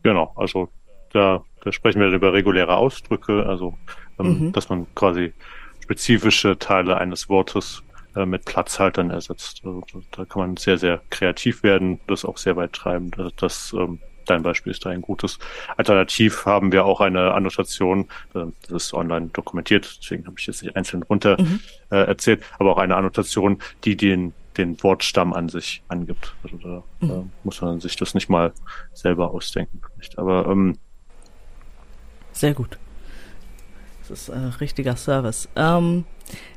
[0.04, 0.70] Genau, also
[1.14, 3.76] da, da sprechen wir über reguläre Ausdrücke, also
[4.20, 4.52] ähm, mhm.
[4.52, 5.34] dass man quasi
[5.82, 7.84] spezifische Teile eines Wortes
[8.16, 9.62] äh, mit Platzhaltern ersetzt.
[9.64, 13.12] Also, da kann man sehr, sehr kreativ werden, das auch sehr weit treiben.
[13.12, 15.40] Das, das ähm, dein Beispiel ist da ein gutes.
[15.78, 20.62] Alternativ haben wir auch eine Annotation, äh, das ist online dokumentiert, deswegen habe ich jetzt
[20.62, 21.60] nicht einzeln runter mhm.
[21.90, 26.36] äh, erzählt, aber auch eine Annotation, die den den Wortstamm an sich angibt.
[26.44, 27.32] Also da mhm.
[27.44, 28.52] muss man sich das nicht mal
[28.94, 29.82] selber ausdenken.
[30.18, 30.78] Aber ähm,
[32.34, 32.78] sehr gut.
[34.10, 35.48] Das ist äh, richtiger Service.
[35.56, 36.06] Ähm,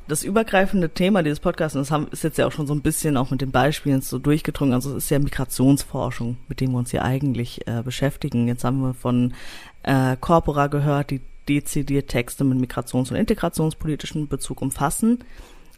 [0.09, 2.83] das übergreifende Thema dieses Podcasts, und das haben, ist jetzt ja auch schon so ein
[2.83, 6.79] bisschen auch mit den Beispielen so durchgedrungen, also es ist ja Migrationsforschung, mit dem wir
[6.79, 8.49] uns hier eigentlich äh, beschäftigen.
[8.49, 9.35] Jetzt haben wir von
[9.83, 15.19] äh, Corpora gehört, die dezidiert Texte mit migrations- und integrationspolitischen Bezug umfassen.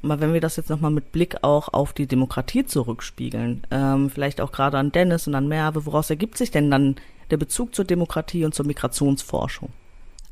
[0.03, 4.41] Aber wenn wir das jetzt nochmal mit Blick auch auf die Demokratie zurückspiegeln, ähm, vielleicht
[4.41, 6.97] auch gerade an Dennis und an Merve, woraus ergibt sich denn dann
[7.31, 9.71] der Bezug zur Demokratie und zur Migrationsforschung?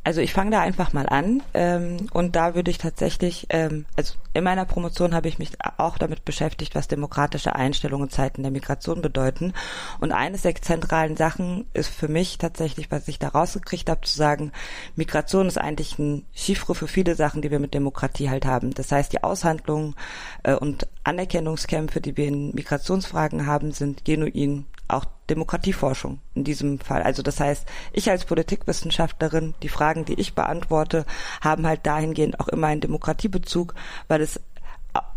[0.04, 4.14] Also ich fange da einfach mal an ähm, und da würde ich tatsächlich, ähm, also
[4.34, 8.50] in meiner Promotion habe ich mich auch damit beschäftigt, was demokratische Einstellungen in Zeiten der
[8.50, 9.52] Migration bedeuten.
[10.00, 14.16] Und eines der zentralen Sachen ist für mich tatsächlich, was ich da rausgekriegt habe, zu
[14.16, 14.50] sagen,
[14.96, 18.74] Migration ist eigentlich ein Chiffre für viele Sachen, die wir mit Demokratie halt haben.
[18.74, 19.94] Das heißt, die Aushandlungen
[20.42, 27.02] äh, und Anerkennungskämpfe, die wir in Migrationsfragen haben, sind genuin auch Demokratieforschung in diesem Fall.
[27.02, 31.06] Also das heißt, ich als Politikwissenschaftlerin, die Fragen, die ich beantworte,
[31.40, 33.74] haben halt dahingehend auch immer einen Demokratiebezug,
[34.08, 34.40] weil es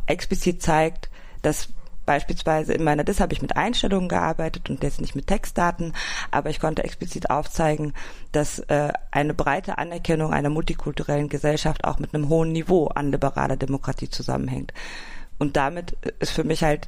[0.07, 1.09] explizit zeigt,
[1.41, 1.69] dass
[2.05, 5.93] Beispielsweise in meiner DIS habe ich mit Einstellungen gearbeitet und jetzt nicht mit Textdaten,
[6.29, 7.93] aber ich konnte explizit aufzeigen,
[8.31, 13.57] dass äh, eine breite Anerkennung einer multikulturellen Gesellschaft auch mit einem hohen Niveau an liberaler
[13.57, 14.71] Demokratie zusammenhängt.
[15.39, 16.87] Und damit ist für mich halt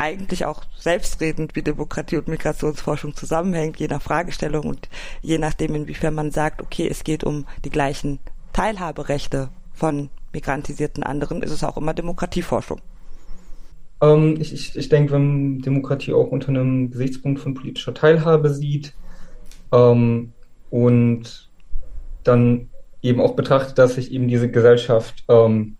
[0.00, 4.88] eigentlich auch selbstredend, wie Demokratie und Migrationsforschung zusammenhängt, je nach Fragestellung und
[5.20, 8.18] je nachdem, inwiefern man sagt, okay, es geht um die gleichen
[8.52, 12.80] Teilhaberechte von migrantisierten anderen, ist es auch immer Demokratieforschung.
[14.00, 18.94] Ähm, ich, ich, ich denke, wenn Demokratie auch unter einem Gesichtspunkt von politischer Teilhabe sieht
[19.72, 20.32] ähm,
[20.70, 21.50] und
[22.24, 22.70] dann
[23.02, 25.76] eben auch betrachtet, dass sich eben diese Gesellschaft ähm,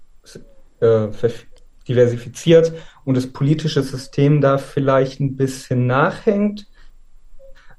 [0.81, 1.09] äh,
[1.91, 2.73] diversifiziert
[3.05, 6.67] und das politische System da vielleicht ein bisschen nachhängt,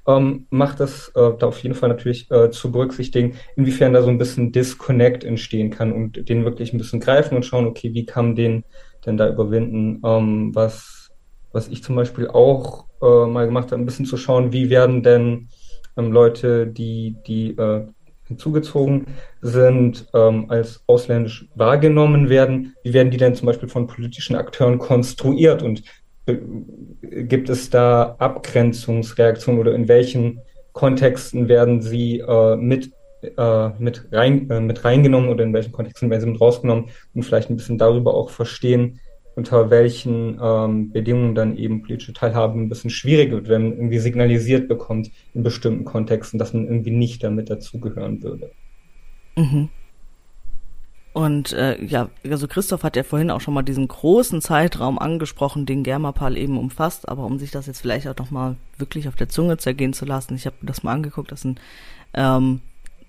[0.06, 4.08] ähm, macht das äh, da auf jeden Fall natürlich äh, zu berücksichtigen, inwiefern da so
[4.08, 8.04] ein bisschen Disconnect entstehen kann und den wirklich ein bisschen greifen und schauen, okay, wie
[8.04, 8.64] kann man den
[9.06, 10.00] denn da überwinden?
[10.04, 11.10] Ähm, was,
[11.52, 15.02] was ich zum Beispiel auch äh, mal gemacht habe, ein bisschen zu schauen, wie werden
[15.02, 15.48] denn
[15.96, 17.86] ähm, Leute, die, die äh,
[18.32, 19.06] hinzugezogen
[19.40, 24.78] sind, ähm, als ausländisch wahrgenommen werden, wie werden die denn zum Beispiel von politischen Akteuren
[24.78, 25.82] konstruiert und
[26.26, 26.36] äh,
[27.24, 30.40] gibt es da Abgrenzungsreaktionen oder in welchen
[30.72, 32.92] Kontexten werden sie äh, mit
[33.36, 36.86] äh, mit, rein, äh, mit reingenommen oder in welchen Kontexten werden sie mit rausgenommen?
[37.14, 38.98] Und vielleicht ein bisschen darüber auch verstehen,
[39.34, 43.98] unter welchen ähm, Bedingungen dann eben politische Teilhabe ein bisschen schwieriger wird, wenn man irgendwie
[43.98, 48.50] signalisiert bekommt in bestimmten Kontexten, dass man irgendwie nicht damit dazugehören würde.
[49.36, 49.70] Mhm.
[51.14, 55.66] Und äh, ja, also Christoph hat ja vorhin auch schon mal diesen großen Zeitraum angesprochen,
[55.66, 59.28] den Germapal eben umfasst, aber um sich das jetzt vielleicht auch nochmal wirklich auf der
[59.28, 61.60] Zunge zergehen zu lassen, ich habe das mal angeguckt, das sind
[62.14, 62.60] ähm,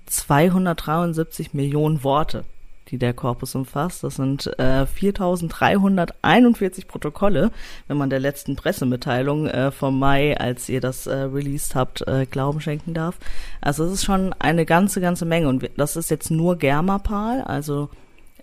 [0.07, 2.43] 273 Millionen Worte,
[2.89, 4.03] die der Korpus umfasst.
[4.03, 7.51] Das sind äh, 4341 Protokolle,
[7.87, 12.25] wenn man der letzten Pressemitteilung äh, vom Mai, als ihr das äh, released habt, äh,
[12.25, 13.17] Glauben schenken darf.
[13.61, 15.47] Also es ist schon eine ganze, ganze Menge.
[15.47, 17.89] Und das ist jetzt nur Germapal, also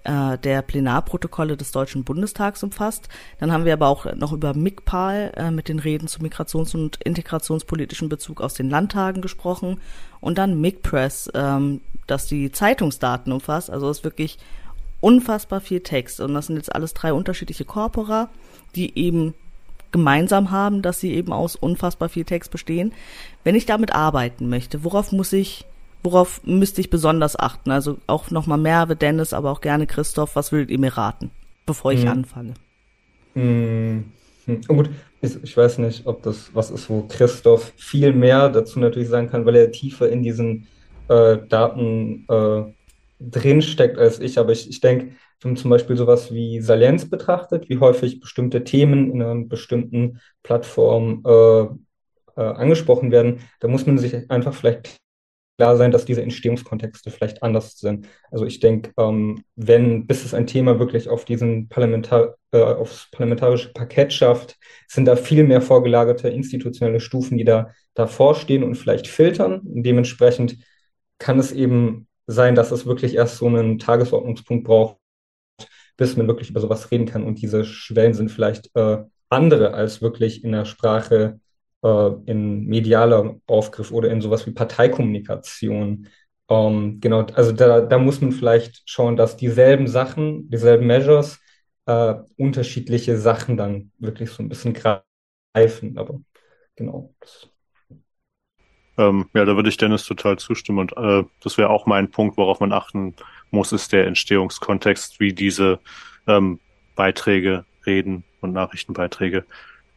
[0.05, 3.09] äh, der Plenarprotokolle des Deutschen Bundestags umfasst.
[3.39, 6.97] Dann haben wir aber auch noch über MIGPAL äh, mit den Reden zu migrations- und
[7.03, 9.81] integrationspolitischen Bezug aus den Landtagen gesprochen.
[10.21, 13.71] Und dann MIGPress, ähm, das die Zeitungsdaten umfasst.
[13.71, 14.39] Also es ist wirklich
[15.01, 16.21] unfassbar viel Text.
[16.21, 18.31] Und das sind jetzt alles drei unterschiedliche Corpora,
[18.75, 19.35] die eben
[19.93, 22.93] gemeinsam haben, dass sie eben aus unfassbar viel Text bestehen.
[23.45, 25.65] Wenn ich damit arbeiten möchte, worauf muss ich
[26.03, 27.71] worauf müsste ich besonders achten?
[27.71, 31.31] Also auch nochmal Merve, Dennis, aber auch gerne Christoph, was würdet ihr mir raten,
[31.67, 32.09] bevor ich hm.
[32.09, 32.55] anfange?
[33.35, 34.05] Hm.
[34.69, 39.09] Oh gut, ich, weiß nicht, ob das was ist, wo Christoph viel mehr dazu natürlich
[39.09, 40.67] sagen kann, weil er tiefer in diesen
[41.09, 42.63] äh, Daten äh,
[43.21, 44.39] drinsteckt als ich.
[44.39, 48.65] Aber ich, ich denke, wenn man zum Beispiel sowas wie Salienz betrachtet, wie häufig bestimmte
[48.65, 51.69] Themen in einer bestimmten Plattform äh, äh
[52.37, 55.01] angesprochen werden, da muss man sich einfach vielleicht
[55.61, 58.09] klar sein, dass diese Entstehungskontexte vielleicht anders sind.
[58.31, 63.09] Also ich denke, ähm, wenn, bis es ein Thema wirklich auf diesen Parlamentar äh, aufs
[63.11, 64.57] parlamentarische Parkett schafft,
[64.89, 69.61] sind da viel mehr vorgelagerte institutionelle Stufen, die da davor stehen und vielleicht filtern.
[69.65, 70.57] dementsprechend
[71.19, 74.97] kann es eben sein, dass es wirklich erst so einen Tagesordnungspunkt braucht,
[75.99, 77.25] bis man wirklich über sowas reden kann.
[77.25, 81.40] Und diese Schwellen sind vielleicht äh, andere als wirklich in der Sprache
[81.83, 86.09] äh, in medialer Aufgriff oder in sowas wie Parteikommunikation.
[86.49, 91.41] Ähm, genau, also da, da muss man vielleicht schauen, dass dieselben Sachen, dieselben Measures
[91.87, 95.99] äh, unterschiedliche Sachen dann wirklich so ein bisschen greifen.
[95.99, 96.21] Aber
[96.77, 97.15] genau.
[98.99, 100.79] Ähm, ja, da würde ich Dennis total zustimmen.
[100.79, 103.15] Und äh, das wäre auch mein Punkt, worauf man achten
[103.51, 105.81] muss, ist der Entstehungskontext, wie diese
[106.27, 106.61] ähm,
[106.97, 109.47] Beiträge, Reden und Nachrichtenbeiträge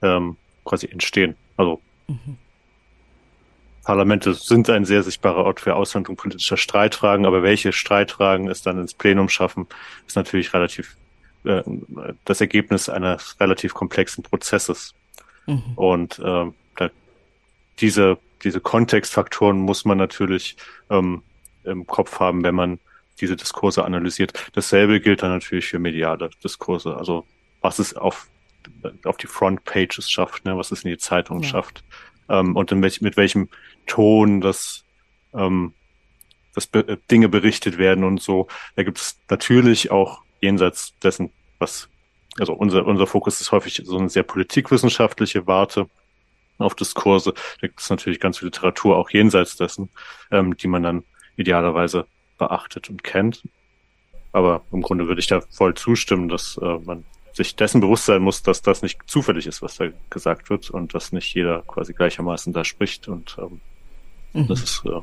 [0.01, 1.35] ähm, quasi entstehen.
[1.57, 2.37] Also mhm.
[3.83, 8.79] Parlamente sind ein sehr sichtbarer Ort für Aushandlung politischer Streitfragen, aber welche Streitfragen es dann
[8.79, 9.67] ins Plenum schaffen,
[10.07, 10.95] ist natürlich relativ
[11.43, 11.63] äh,
[12.23, 14.93] das Ergebnis eines relativ komplexen Prozesses.
[15.47, 15.63] Mhm.
[15.75, 16.45] Und äh,
[16.77, 16.89] da,
[17.79, 20.55] diese, diese Kontextfaktoren muss man natürlich
[20.89, 21.21] ähm,
[21.65, 22.79] im Kopf haben, wenn man
[23.19, 24.49] diese Diskurse analysiert.
[24.53, 26.95] Dasselbe gilt dann natürlich für mediale Diskurse.
[26.95, 27.25] Also
[27.61, 28.27] was ist auf
[29.03, 31.49] auf die Frontpages schafft, ne, was es in die Zeitung ja.
[31.49, 31.83] schafft
[32.29, 33.49] ähm, und in welch, mit welchem
[33.85, 34.83] Ton das,
[35.33, 35.73] ähm,
[36.53, 38.47] das be äh, Dinge berichtet werden und so.
[38.75, 41.89] Da gibt es natürlich auch jenseits dessen, was,
[42.39, 45.87] also unser, unser Fokus ist häufig so eine sehr politikwissenschaftliche Warte.
[46.57, 47.33] auf Diskurse.
[47.61, 49.89] Da gibt es natürlich ganz viel Literatur auch jenseits dessen,
[50.31, 51.03] ähm, die man dann
[51.35, 52.05] idealerweise
[52.37, 53.43] beachtet und kennt.
[54.31, 58.21] Aber im Grunde würde ich da voll zustimmen, dass äh, man sich dessen bewusst sein
[58.21, 61.93] muss, dass das nicht zufällig ist, was da gesagt wird und dass nicht jeder quasi
[61.93, 63.61] gleichermaßen da spricht und ähm,
[64.33, 64.47] mhm.
[64.47, 65.01] das ist äh,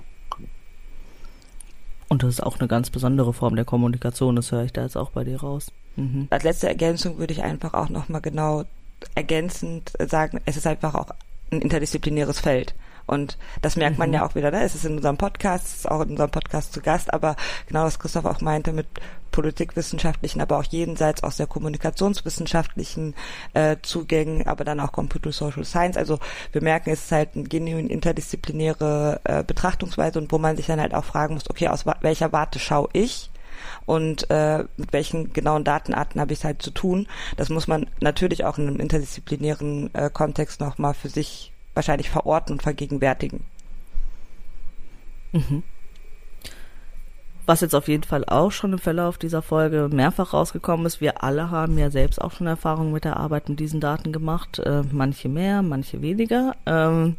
[2.10, 4.96] und das ist auch eine ganz besondere Form der Kommunikation, das höre ich da jetzt
[4.96, 5.70] auch bei dir raus.
[5.94, 6.26] Mhm.
[6.30, 8.64] Als letzte Ergänzung würde ich einfach auch nochmal genau
[9.14, 11.10] ergänzend sagen, es ist einfach auch
[11.52, 12.74] ein interdisziplinäres Feld.
[13.10, 14.14] Und das merkt man mhm.
[14.14, 14.62] ja auch wieder, ne?
[14.62, 17.34] Es ist in unserem Podcast, es ist auch in unserem Podcast zu Gast, aber
[17.66, 18.86] genau was Christoph auch meinte mit
[19.32, 23.16] politikwissenschaftlichen, aber auch jenseits aus der kommunikationswissenschaftlichen
[23.52, 25.96] äh, Zugängen, aber dann auch Computer Social Science.
[25.96, 26.20] Also
[26.52, 30.80] wir merken, es ist halt eine genuin interdisziplinäre äh, Betrachtungsweise und wo man sich dann
[30.80, 33.30] halt auch fragen muss, okay, aus welcher Warte schaue ich?
[33.86, 37.06] und äh, mit welchen genauen Datenarten habe ich es halt zu tun.
[37.36, 42.52] Das muss man natürlich auch in einem interdisziplinären äh, Kontext nochmal für sich wahrscheinlich verorten
[42.52, 43.44] und vergegenwärtigen.
[45.32, 45.62] Mhm.
[47.46, 51.24] Was jetzt auf jeden Fall auch schon im Verlauf dieser Folge mehrfach rausgekommen ist, wir
[51.24, 54.82] alle haben ja selbst auch schon Erfahrungen mit der Arbeit mit diesen Daten gemacht, äh,
[54.92, 56.54] manche mehr, manche weniger.
[56.66, 57.16] Ähm,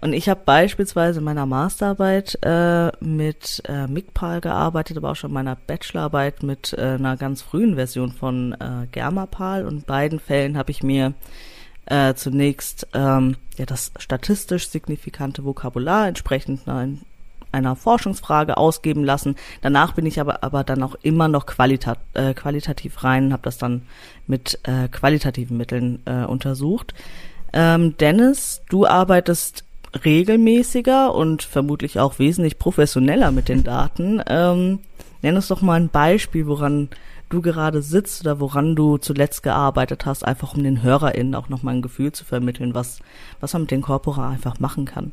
[0.00, 5.30] und ich habe beispielsweise in meiner Masterarbeit äh, mit äh, MIGPAL gearbeitet, aber auch schon
[5.30, 9.64] in meiner Bachelorarbeit mit äh, einer ganz frühen Version von äh, Germapal.
[9.64, 11.14] Und in beiden Fällen habe ich mir
[11.86, 16.96] äh, zunächst ähm, ja das statistisch signifikante Vokabular entsprechend einer,
[17.50, 19.36] einer Forschungsfrage ausgeben lassen.
[19.60, 23.42] Danach bin ich aber aber dann auch immer noch qualita äh, qualitativ rein und habe
[23.42, 23.82] das dann
[24.26, 26.94] mit äh, qualitativen Mitteln äh, untersucht.
[27.52, 29.64] Ähm, Dennis, du arbeitest
[30.04, 34.22] regelmäßiger und vermutlich auch wesentlich professioneller mit den Daten.
[34.26, 34.78] Ähm,
[35.20, 36.88] nenn uns doch mal ein Beispiel, woran
[37.32, 41.74] du gerade sitzt oder woran du zuletzt gearbeitet hast, einfach um den HörerInnen auch nochmal
[41.74, 43.00] ein Gefühl zu vermitteln, was,
[43.40, 45.12] was man mit den Corpora einfach machen kann.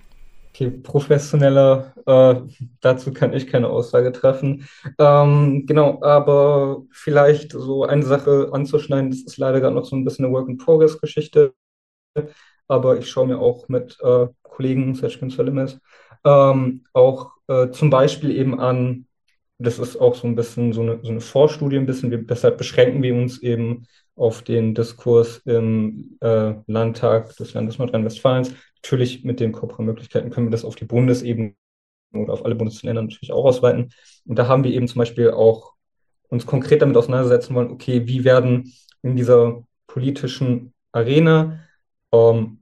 [0.49, 2.35] Okay, professioneller, äh,
[2.81, 4.67] dazu kann ich keine Aussage treffen.
[4.97, 10.03] Ähm, genau, aber vielleicht so eine Sache anzuschneiden, das ist leider gerade noch so ein
[10.03, 11.53] bisschen eine Work-in-Progress-Geschichte,
[12.67, 15.79] aber ich schaue mir auch mit äh, Kollegen, Sergio Salimes,
[16.25, 19.05] ähm, auch äh, zum Beispiel eben an,
[19.59, 22.11] das ist auch so ein bisschen so eine, so eine Vorstudie, ein bisschen.
[22.11, 28.53] Wir, deshalb beschränken wir uns eben auf den Diskurs im äh, Landtag des Landes Nordrhein-Westfalens.
[28.81, 31.53] Natürlich mit den Copra-Möglichkeiten können wir das auf die Bundesebene
[32.13, 33.89] oder auf alle Bundesländer natürlich auch ausweiten.
[34.25, 35.73] Und da haben wir eben zum Beispiel auch
[36.29, 41.59] uns konkret damit auseinandersetzen wollen, okay, wie werden in dieser politischen Arena
[42.11, 42.59] ähm,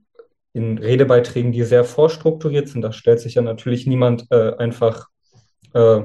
[0.52, 5.08] in Redebeiträgen, die sehr vorstrukturiert sind, da stellt sich ja natürlich niemand äh, einfach
[5.74, 6.00] äh,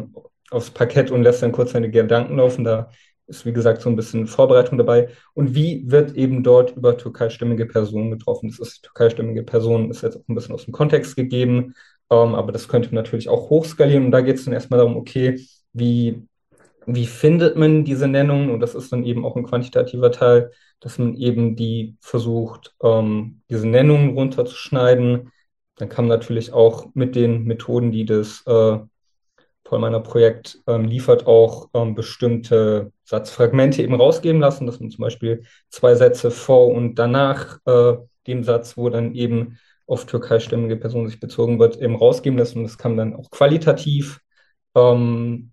[0.54, 2.64] aufs Parkett und lässt dann kurz seine Gedanken laufen.
[2.64, 2.90] Da
[3.28, 5.10] ist, wie gesagt, so ein bisschen Vorbereitung dabei.
[5.34, 8.50] Und wie wird eben dort über türkeistimmige Personen getroffen?
[8.50, 11.74] Das ist türkeistimmige Personen, ist jetzt auch ein bisschen aus dem Kontext gegeben,
[12.10, 14.06] ähm, aber das könnte natürlich auch hochskalieren.
[14.06, 15.40] Und da geht es dann erstmal darum, okay,
[15.74, 16.28] wie,
[16.86, 18.50] wie findet man diese Nennungen?
[18.50, 23.42] Und das ist dann eben auch ein quantitativer Teil, dass man eben die versucht, ähm,
[23.50, 25.32] diese Nennungen runterzuschneiden.
[25.78, 28.80] Dann kann man natürlich auch mit den Methoden, die das äh,
[29.74, 35.02] Paul meiner Projekt ähm, liefert, auch ähm, bestimmte Satzfragmente eben rausgeben lassen, dass man zum
[35.02, 37.96] Beispiel zwei Sätze vor und danach äh,
[38.28, 39.58] dem Satz, wo dann eben
[39.88, 42.60] auf türkeistämmige Personen sich bezogen wird, eben rausgeben lassen.
[42.60, 44.20] Und das kann man dann auch qualitativ
[44.76, 45.52] ähm,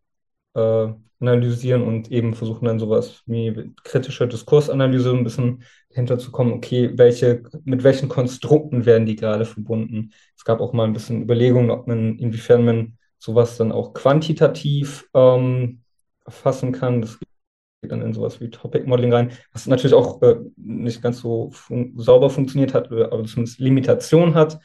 [0.54, 0.88] äh,
[1.20, 6.90] analysieren und eben versuchen dann sowas wie kritische Diskursanalyse ein bisschen dahinter zu kommen, okay,
[6.94, 10.12] welche, mit welchen Konstrukten werden die gerade verbunden?
[10.36, 15.08] Es gab auch mal ein bisschen Überlegungen, ob man, inwiefern man sowas dann auch quantitativ
[15.14, 15.82] ähm,
[16.24, 17.02] erfassen kann.
[17.02, 21.20] Das geht dann in sowas wie Topic Modeling rein, was natürlich auch äh, nicht ganz
[21.20, 24.58] so fun sauber funktioniert hat, aber zumindest Limitation hat.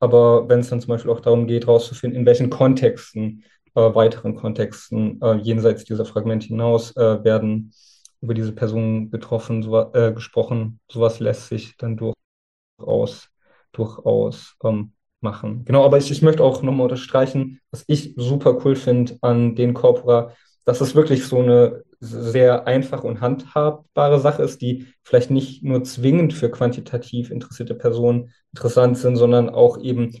[0.00, 3.44] Aber wenn es dann zum Beispiel auch darum geht, herauszufinden, in welchen Kontexten
[3.74, 7.72] äh, weiteren Kontexten äh, jenseits dieser Fragmente hinaus äh, werden
[8.20, 10.80] über diese Personen getroffen, so, äh, gesprochen.
[10.90, 13.28] Sowas lässt sich dann durchaus,
[13.72, 15.64] durchaus ähm, machen.
[15.64, 19.74] Genau, aber ich, ich möchte auch nochmal unterstreichen, was ich super cool finde an den
[19.74, 20.32] Corpora,
[20.64, 25.84] dass es wirklich so eine sehr einfache und handhabbare Sache ist, die vielleicht nicht nur
[25.84, 30.14] zwingend für quantitativ interessierte Personen interessant sind, sondern auch eben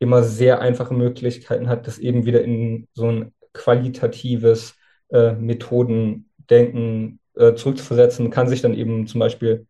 [0.00, 4.74] immer sehr einfache Möglichkeiten hat, das eben wieder in so ein qualitatives
[5.10, 9.66] äh, Methodendenken äh, zurückzuversetzen, kann sich dann eben zum Beispiel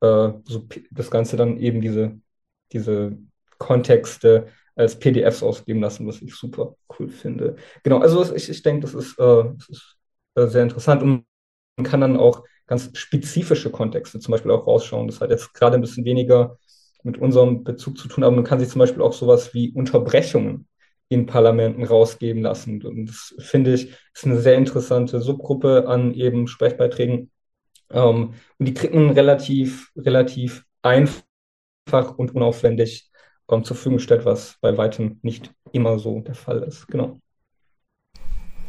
[0.00, 2.18] äh, so das Ganze dann eben diese,
[2.72, 3.16] diese
[3.58, 7.56] Kontexte als PDFs ausgeben lassen, was ich super cool finde.
[7.82, 9.96] Genau, also ich, ich denke, das ist, äh, das ist
[10.36, 11.24] äh, sehr interessant und
[11.76, 15.08] man kann dann auch ganz spezifische Kontexte zum Beispiel auch rausschauen.
[15.08, 16.58] Das hat jetzt gerade ein bisschen weniger
[17.02, 18.36] mit unserem Bezug zu tun haben.
[18.36, 20.68] Man kann sich zum Beispiel auch sowas wie Unterbrechungen
[21.08, 22.84] in Parlamenten rausgeben lassen.
[22.84, 27.30] Und das finde ich ist eine sehr interessante Subgruppe an eben Sprechbeiträgen.
[27.90, 31.22] Ähm, und die kriegt man relativ, relativ einfach
[32.16, 33.10] und unaufwendig
[33.50, 36.86] ähm, zur Verfügung gestellt, was bei weitem nicht immer so der Fall ist.
[36.88, 37.18] Genau.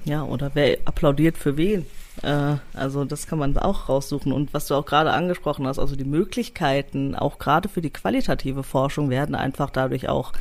[0.06, 1.86] Ja, oder wer applaudiert für wen?
[2.24, 4.32] Äh, also das kann man auch raussuchen.
[4.32, 8.64] Und was du auch gerade angesprochen hast, also die Möglichkeiten, auch gerade für die qualitative
[8.64, 10.34] Forschung, werden einfach dadurch auch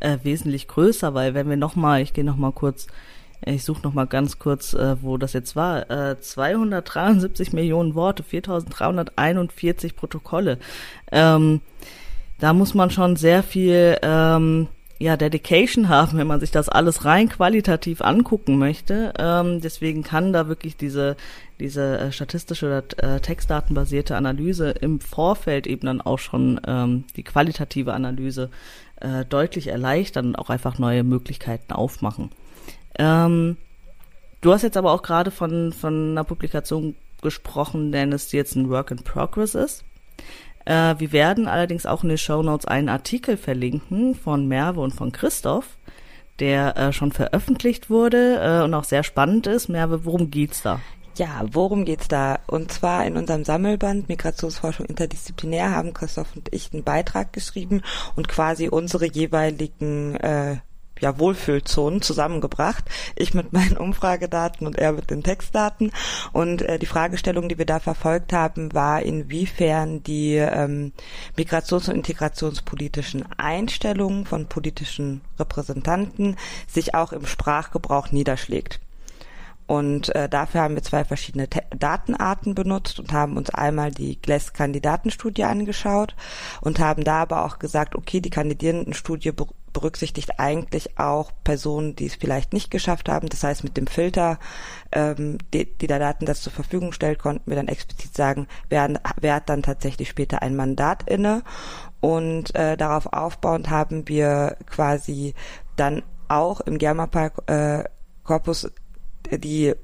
[0.00, 2.86] äh, wesentlich größer, weil wenn wir nochmal, ich gehe nochmal kurz,
[3.44, 9.96] ich suche nochmal ganz kurz, äh, wo das jetzt war, äh, 273 Millionen Worte, 4341
[9.96, 10.58] Protokolle.
[11.10, 11.60] Ähm,
[12.42, 14.66] da muss man schon sehr viel ähm,
[14.98, 19.14] ja, Dedication haben, wenn man sich das alles rein qualitativ angucken möchte.
[19.16, 21.16] Ähm, deswegen kann da wirklich diese,
[21.60, 27.22] diese äh, statistische oder äh, textdatenbasierte Analyse im Vorfeld eben dann auch schon ähm, die
[27.22, 28.50] qualitative Analyse
[28.96, 32.30] äh, deutlich erleichtern und auch einfach neue Möglichkeiten aufmachen.
[32.98, 33.56] Ähm,
[34.40, 38.68] du hast jetzt aber auch gerade von, von einer Publikation gesprochen, denn es jetzt ein
[38.68, 39.84] Work in Progress ist.
[40.64, 44.94] Äh, wir werden allerdings auch in den Show Notes einen Artikel verlinken von Merve und
[44.94, 45.78] von Christoph,
[46.38, 49.68] der äh, schon veröffentlicht wurde äh, und auch sehr spannend ist.
[49.68, 50.80] Merve, worum geht's da?
[51.16, 52.38] Ja, worum geht's da?
[52.46, 57.82] Und zwar in unserem Sammelband Migrationsforschung interdisziplinär haben Christoph und ich einen Beitrag geschrieben
[58.16, 60.56] und quasi unsere jeweiligen äh,
[61.02, 62.84] ja, Wohlfühlzonen zusammengebracht.
[63.16, 65.92] Ich mit meinen Umfragedaten und er mit den Textdaten.
[66.32, 70.92] Und äh, die Fragestellung, die wir da verfolgt haben, war, inwiefern die ähm,
[71.36, 76.36] migrations- und integrationspolitischen Einstellungen von politischen Repräsentanten
[76.68, 78.80] sich auch im Sprachgebrauch niederschlägt.
[79.66, 84.20] Und äh, dafür haben wir zwei verschiedene Te Datenarten benutzt und haben uns einmal die
[84.20, 86.14] GLES-Kandidatenstudie angeschaut
[86.60, 89.32] und haben da aber auch gesagt, okay, die Kandidierendenstudie
[89.72, 93.28] berücksichtigt eigentlich auch Personen, die es vielleicht nicht geschafft haben.
[93.28, 94.38] Das heißt, mit dem Filter,
[94.92, 99.34] ähm, die, die der Datensatz zur Verfügung stellt, konnten wir dann explizit sagen, wer, wer
[99.36, 101.42] hat dann tatsächlich später ein Mandat inne.
[102.00, 105.34] Und äh, darauf aufbauend haben wir quasi
[105.76, 107.84] dann auch im Germapark äh,
[108.24, 108.70] Korpus
[109.30, 109.74] die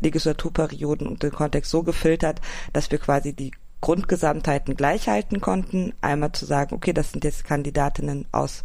[0.00, 2.40] Legislaturperioden und den Kontext so gefiltert,
[2.72, 5.92] dass wir quasi die Grundgesamtheiten gleich halten konnten.
[6.00, 8.64] Einmal zu sagen, okay, das sind jetzt Kandidatinnen aus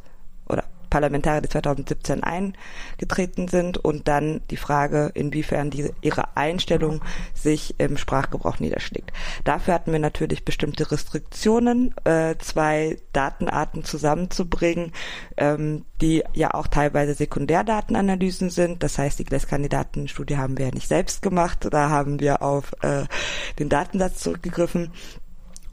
[0.90, 7.02] Parlamentarier, die 2017 eingetreten sind und dann die Frage, inwiefern die, ihre Einstellung
[7.34, 9.12] sich im Sprachgebrauch niederschlägt.
[9.44, 14.92] Dafür hatten wir natürlich bestimmte Restriktionen, äh, zwei Datenarten zusammenzubringen,
[15.38, 18.84] ähm, die ja auch teilweise Sekundärdatenanalysen sind.
[18.84, 23.06] Das heißt, die GLES-Kandidatenstudie haben wir ja nicht selbst gemacht, da haben wir auf äh,
[23.60, 24.92] den Datensatz zurückgegriffen.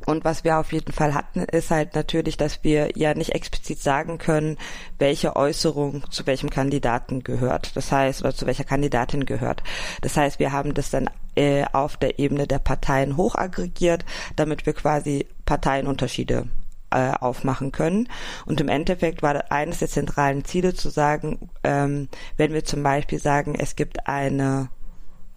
[0.07, 3.81] Und was wir auf jeden Fall hatten, ist halt natürlich, dass wir ja nicht explizit
[3.81, 4.59] sagen können,
[4.99, 7.77] welche Äußerung zu welchem Kandidaten gehört.
[7.77, 9.63] Das heißt, oder zu welcher Kandidatin gehört.
[10.03, 14.05] Das heißt, wir haben das dann äh, auf der Ebene der Parteien hochaggregiert,
[14.37, 16.47] damit wir quasi Parteienunterschiede
[16.91, 18.09] äh, aufmachen können.
[18.47, 23.19] Und im Endeffekt war eines der zentralen Ziele zu sagen, ähm, wenn wir zum Beispiel
[23.19, 24.69] sagen, es gibt eine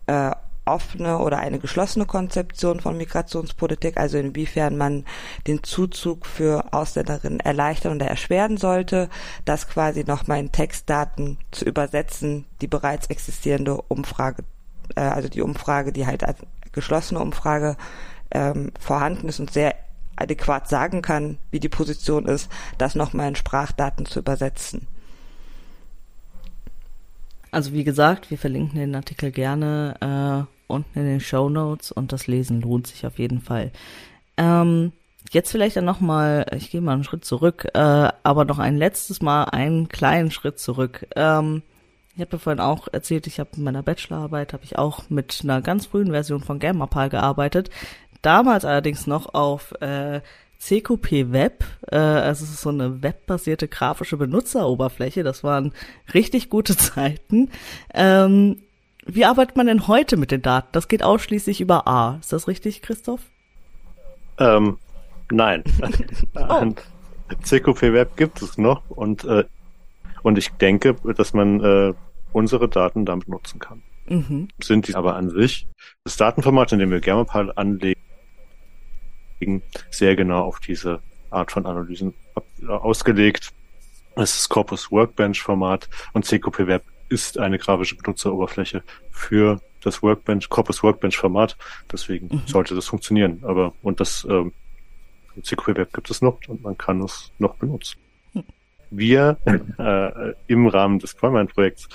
[0.07, 0.31] äh,
[0.67, 5.05] offene oder eine geschlossene Konzeption von Migrationspolitik, also inwiefern man
[5.47, 9.09] den Zuzug für Ausländerinnen erleichtern oder erschweren sollte,
[9.45, 14.43] das quasi nochmal in Textdaten zu übersetzen, die bereits existierende Umfrage,
[14.95, 16.39] äh, also die Umfrage, die halt als
[16.71, 17.77] geschlossene Umfrage
[18.31, 19.75] ähm, vorhanden ist und sehr
[20.15, 24.87] adäquat sagen kann, wie die Position ist, das nochmal in Sprachdaten zu übersetzen.
[27.51, 32.11] Also wie gesagt, wir verlinken den Artikel gerne äh, unten in den Show Notes und
[32.11, 33.71] das Lesen lohnt sich auf jeden Fall.
[34.37, 34.91] Ähm,
[35.31, 37.79] jetzt vielleicht dann nochmal, ich gehe mal einen Schritt zurück, äh,
[38.23, 41.07] aber noch ein letztes Mal einen kleinen Schritt zurück.
[41.15, 41.63] Ähm,
[42.15, 45.41] ich habe ja vorhin auch erzählt, ich habe in meiner Bachelorarbeit habe ich auch mit
[45.43, 47.69] einer ganz frühen Version von GammaPal gearbeitet.
[48.21, 50.21] Damals allerdings noch auf äh,
[50.59, 55.23] CQP Web, äh, also es ist so eine webbasierte grafische Benutzeroberfläche.
[55.23, 55.73] Das waren
[56.13, 57.51] richtig gute Zeiten.
[57.93, 58.63] Ähm,
[59.07, 60.67] wie arbeitet man denn heute mit den Daten?
[60.71, 62.17] Das geht ausschließlich über A.
[62.19, 63.21] Ist das richtig, Christoph?
[64.37, 64.77] Ähm,
[65.31, 65.63] nein.
[66.35, 66.73] oh.
[67.43, 69.43] CQP Web gibt es noch und, äh,
[70.23, 71.93] und ich denke, dass man äh,
[72.31, 73.83] unsere Daten damit nutzen kann.
[74.07, 74.47] Mhm.
[74.61, 75.67] Sind die aber an sich
[76.03, 77.99] das Datenformat, in dem wir Germapal anlegen,
[79.89, 82.13] sehr genau auf diese Art von Analysen
[82.67, 83.51] ausgelegt.
[84.15, 90.49] Es ist Corpus Workbench Format und CQP Web ist eine grafische Benutzeroberfläche für das Workbench,
[90.49, 91.55] Corpus Workbench Format.
[91.91, 92.41] Deswegen mhm.
[92.45, 93.39] sollte das funktionieren.
[93.43, 94.53] Aber, und das, ähm,
[95.41, 97.97] CQB Web gibt es noch und man kann es noch benutzen.
[98.89, 101.89] Wir äh, im Rahmen des Quellmine-Projekts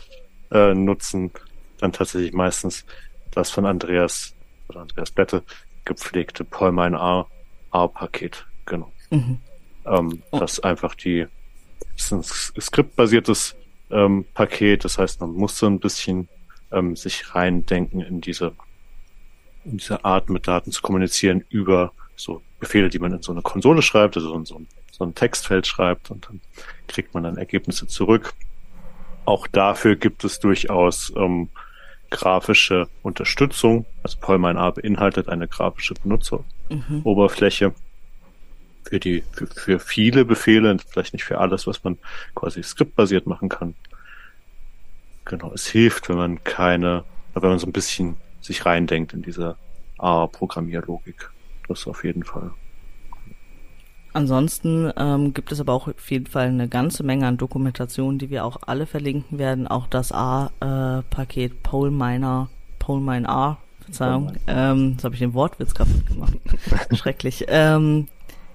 [0.50, 1.30] äh, nutzen
[1.78, 2.84] dann tatsächlich meistens
[3.30, 4.34] das von Andreas
[4.68, 5.42] oder Andreas Bette
[5.84, 7.26] gepflegte Pollmine R,
[7.72, 8.46] R-Paket.
[8.66, 8.92] Genau.
[9.10, 9.38] Mhm.
[9.86, 10.38] Ähm, oh.
[10.38, 11.26] Das einfach die,
[11.96, 13.56] ist ein skriptbasiertes
[13.93, 16.28] ähm, Paket, das heißt, man muss so ein bisschen
[16.70, 18.53] ähm, sich reindenken in diese,
[19.64, 23.43] in diese Art mit Daten zu kommunizieren über so Befehle, die man in so eine
[23.43, 26.40] Konsole schreibt, also in so ein, so ein Textfeld schreibt und dann
[26.86, 28.34] kriegt man dann Ergebnisse zurück.
[29.24, 31.49] Auch dafür gibt es durchaus ähm,
[32.11, 33.86] grafische Unterstützung.
[34.03, 37.74] Also Pollmine A beinhaltet eine grafische Benutzeroberfläche mhm.
[38.84, 41.98] Für die für, für viele Befehle, vielleicht nicht für alles, was man
[42.34, 43.74] quasi skriptbasiert machen kann.
[45.24, 47.04] Genau, es hilft, wenn man keine,
[47.34, 49.56] wenn man so ein bisschen sich reindenkt in diese
[49.98, 51.30] A-Programmierlogik.
[51.68, 52.50] Das auf jeden Fall.
[54.14, 58.28] Ansonsten ähm, gibt es aber auch auf jeden Fall eine ganze Menge an Dokumentationen, die
[58.28, 59.66] wir auch alle verlinken werden.
[59.66, 66.06] Auch das A-Paket äh, Polminer, Polmine R, Verzeihung, ähm, jetzt habe ich den Wortwitz kaputt
[66.06, 66.34] gemacht.
[66.92, 67.46] Schrecklich.
[67.48, 68.08] Ähm,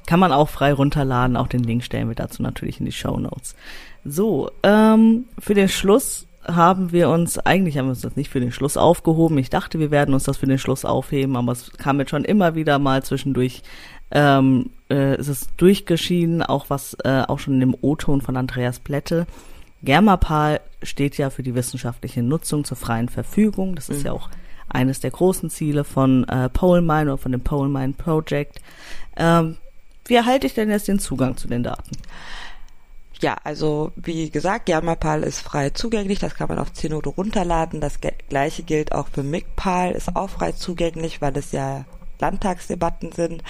[0.07, 1.37] kann man auch frei runterladen.
[1.37, 3.55] Auch den Link stellen wir dazu natürlich in die Show Notes.
[4.03, 8.39] So, ähm, für den Schluss haben wir uns, eigentlich haben wir uns das nicht für
[8.39, 9.37] den Schluss aufgehoben.
[9.37, 12.23] Ich dachte, wir werden uns das für den Schluss aufheben, aber es kam jetzt schon
[12.23, 13.61] immer wieder mal zwischendurch
[14.11, 18.79] ähm, äh, es ist durchgeschieden, auch was äh, auch schon in dem O-Ton von Andreas
[18.79, 19.27] Plätte.
[19.83, 23.75] Germapal steht ja für die wissenschaftliche Nutzung zur freien Verfügung.
[23.75, 24.05] Das ist mhm.
[24.05, 24.29] ja auch
[24.69, 28.61] eines der großen Ziele von äh, Polmine oder von dem Polmine Project.
[29.15, 29.57] Ähm,
[30.09, 31.97] wie erhalte ich denn jetzt den Zugang zu den Daten?
[33.19, 37.81] Ja, also wie gesagt, Germapal ist frei zugänglich, das kann man auf Zenodo runterladen.
[37.81, 37.99] Das
[38.29, 41.85] gleiche gilt auch für MIGPAL, ist auch frei zugänglich, weil es ja
[42.19, 43.43] Landtagsdebatten sind.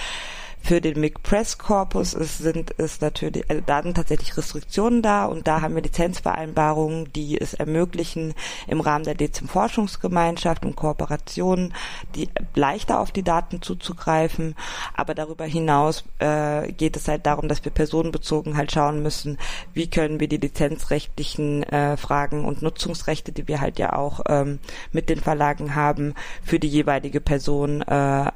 [0.60, 5.46] Für den MIG Press Corpus ist, sind ist natürlich, also da tatsächlich Restriktionen da und
[5.46, 8.34] da haben wir Lizenzvereinbarungen, die es ermöglichen,
[8.66, 11.74] im Rahmen der DECIM Forschungsgemeinschaft und Kooperationen
[12.14, 14.54] die leichter auf die Daten zuzugreifen.
[14.94, 19.38] Aber darüber hinaus äh, geht es halt darum, dass wir personenbezogen halt schauen müssen,
[19.72, 24.58] wie können wir die lizenzrechtlichen äh, Fragen und Nutzungsrechte, die wir halt ja auch ähm,
[24.92, 28.30] mit den Verlagen haben, für die jeweilige Person äh,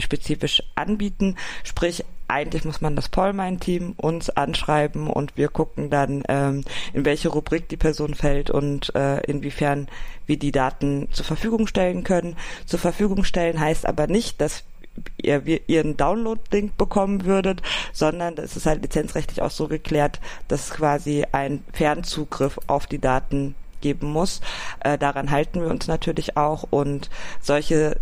[0.00, 1.36] spezifisch anbieten.
[1.64, 7.30] Sprich, eigentlich muss man das Pollmine-Team uns anschreiben und wir gucken dann, ähm, in welche
[7.30, 9.88] Rubrik die Person fällt und äh, inwiefern
[10.26, 12.36] wir die Daten zur Verfügung stellen können.
[12.66, 14.64] Zur Verfügung stellen heißt aber nicht, dass
[15.16, 20.70] ihr, ihr ihren Download-Link bekommen würdet, sondern es ist halt lizenzrechtlich auch so geklärt, dass
[20.70, 24.40] quasi ein Fernzugriff auf die Daten geben muss.
[24.80, 27.10] Äh, daran halten wir uns natürlich auch und
[27.40, 27.96] solche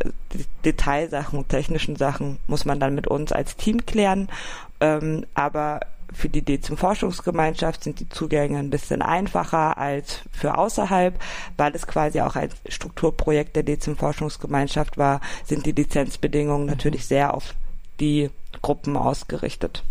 [0.65, 4.29] Detailsachen und technischen Sachen muss man dann mit uns als Team klären.
[4.81, 5.81] Ähm, aber
[6.13, 11.15] für die DEZIM Forschungsgemeinschaft sind die Zugänge ein bisschen einfacher als für außerhalb,
[11.57, 17.35] weil es quasi auch ein Strukturprojekt der DEZIM Forschungsgemeinschaft war, sind die Lizenzbedingungen natürlich sehr
[17.35, 17.55] auf
[18.01, 18.31] die
[18.63, 19.83] Gruppen ausgerichtet.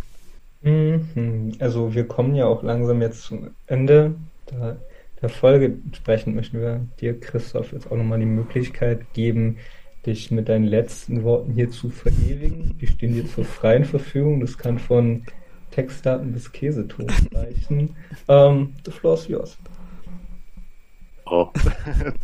[0.62, 1.54] Mhm.
[1.60, 4.16] Also wir kommen ja auch langsam jetzt zum Ende.
[4.48, 4.78] Da
[5.26, 9.58] der Folge entsprechend möchten wir dir, Christoph, jetzt auch nochmal die Möglichkeit geben,
[10.06, 12.78] dich mit deinen letzten Worten hier zu verewigen.
[12.80, 14.40] Die stehen dir zur freien Verfügung.
[14.40, 15.24] Das kann von
[15.72, 17.96] Textdaten bis Käseton reichen.
[18.28, 19.58] Um, the floor is yours.
[21.26, 21.50] Oh,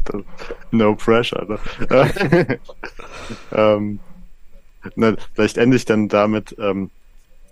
[0.72, 1.44] no pressure.
[1.48, 1.58] Ne?
[3.52, 4.00] ähm,
[4.96, 6.92] na, vielleicht ende ich dann damit, ähm,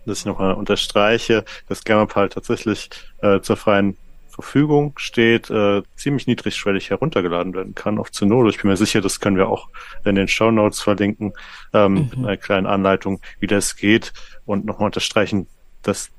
[0.06, 2.92] dass ich nochmal unterstreiche, dass Gamma tatsächlich
[3.24, 3.98] äh, zur freien
[4.42, 8.50] Verfügung steht, äh, ziemlich niedrigschwellig heruntergeladen werden kann auf Zenodo.
[8.50, 9.68] Ich bin mir sicher, das können wir auch
[10.06, 11.34] in den Show Notes verlinken,
[11.74, 12.00] ähm, mhm.
[12.00, 14.14] mit einer kleinen Anleitung, wie das geht
[14.46, 15.48] und nochmal unterstreichen,
[15.84, 16.10] dass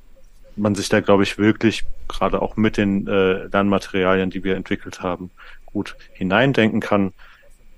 [0.57, 5.01] man sich da, glaube ich, wirklich gerade auch mit den äh, Lernmaterialien, die wir entwickelt
[5.01, 5.31] haben,
[5.65, 7.13] gut hineindenken kann.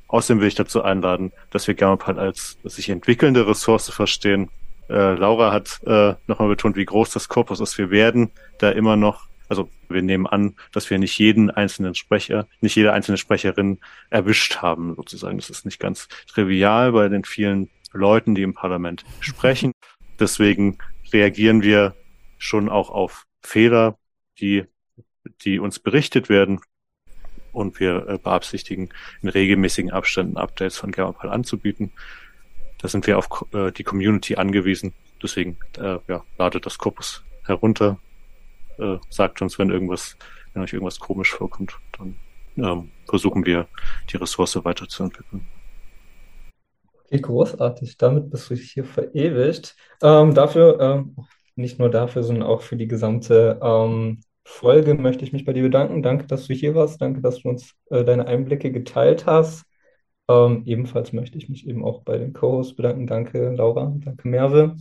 [0.09, 4.51] Außerdem will ich dazu einladen, dass wir Gamapad als sich entwickelnde Ressource verstehen.
[4.89, 7.79] Äh, Laura hat äh, nochmal betont, wie groß das Korpus ist.
[7.79, 12.49] Wir werden da immer noch also wir nehmen an, dass wir nicht jeden einzelnen Sprecher,
[12.63, 15.37] nicht jede einzelne Sprecherin erwischt haben, sozusagen.
[15.37, 19.73] Das ist nicht ganz trivial bei den vielen Leuten, die im Parlament sprechen.
[20.19, 20.79] Deswegen
[21.13, 21.95] reagieren wir
[22.39, 23.99] schon auch auf Fehler,
[24.41, 24.65] die,
[25.43, 26.61] die uns berichtet werden.
[27.53, 28.89] Und wir äh, beabsichtigen,
[29.21, 31.93] in regelmäßigen Abständen Updates von Germapal anzubieten.
[32.79, 34.95] Da sind wir auf äh, die Community angewiesen.
[35.23, 37.99] Deswegen äh, ja, ladet das Korpus herunter,
[38.83, 40.17] äh, sagt uns, wenn irgendwas,
[40.53, 42.17] wenn euch irgendwas komisch vorkommt, dann
[42.57, 43.69] ähm, versuchen wir,
[44.11, 45.47] die Ressource weiterzuentwickeln.
[47.07, 47.97] Okay, großartig.
[47.99, 49.77] Damit bist du hier verewigt.
[50.03, 51.17] Ähm, dafür, ähm,
[51.57, 55.63] nicht nur dafür, sondern auch für die gesamte ähm, Folge möchte ich mich bei dir
[55.63, 56.03] bedanken.
[56.03, 57.01] Danke, dass du hier warst.
[57.01, 59.65] Danke, dass du uns äh, deine Einblicke geteilt hast.
[60.29, 63.07] Ähm, ebenfalls möchte ich mich eben auch bei den Co-Hosts bedanken.
[63.07, 63.93] Danke, Laura.
[63.99, 64.77] Danke, Merve.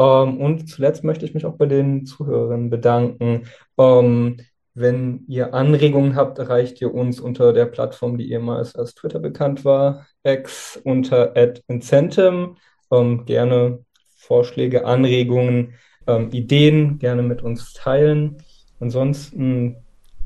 [0.00, 3.42] Ähm, und zuletzt möchte ich mich auch bei den Zuhörern bedanken.
[3.78, 4.38] Ähm,
[4.72, 9.64] wenn ihr Anregungen habt, erreicht ihr uns unter der Plattform, die ehemals als Twitter bekannt
[9.64, 11.34] war, X unter
[11.68, 12.56] @incentum.
[12.90, 13.84] Ähm, gerne
[14.16, 15.74] Vorschläge, Anregungen,
[16.06, 18.38] ähm, Ideen gerne mit uns teilen.
[18.78, 19.76] Ansonsten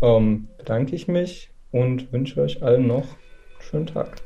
[0.01, 4.17] ähm, bedanke ich mich und wünsche euch allen noch einen schönen Tag.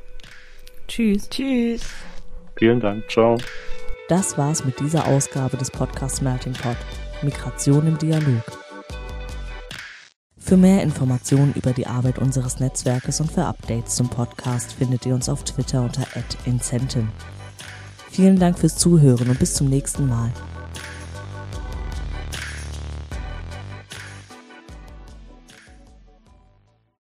[0.87, 1.27] Tschüss.
[1.29, 1.91] Tschüss.
[2.55, 3.09] Vielen Dank.
[3.09, 3.37] Ciao.
[4.09, 6.75] Das war's mit dieser Ausgabe des Podcasts Melting Pot.
[7.21, 8.41] Migration im Dialog.
[10.35, 15.13] Für mehr Informationen über die Arbeit unseres Netzwerkes und für Updates zum Podcast findet ihr
[15.13, 16.07] uns auf Twitter unter
[16.45, 17.09] @incentum.
[18.09, 20.31] Vielen Dank fürs Zuhören und bis zum nächsten Mal.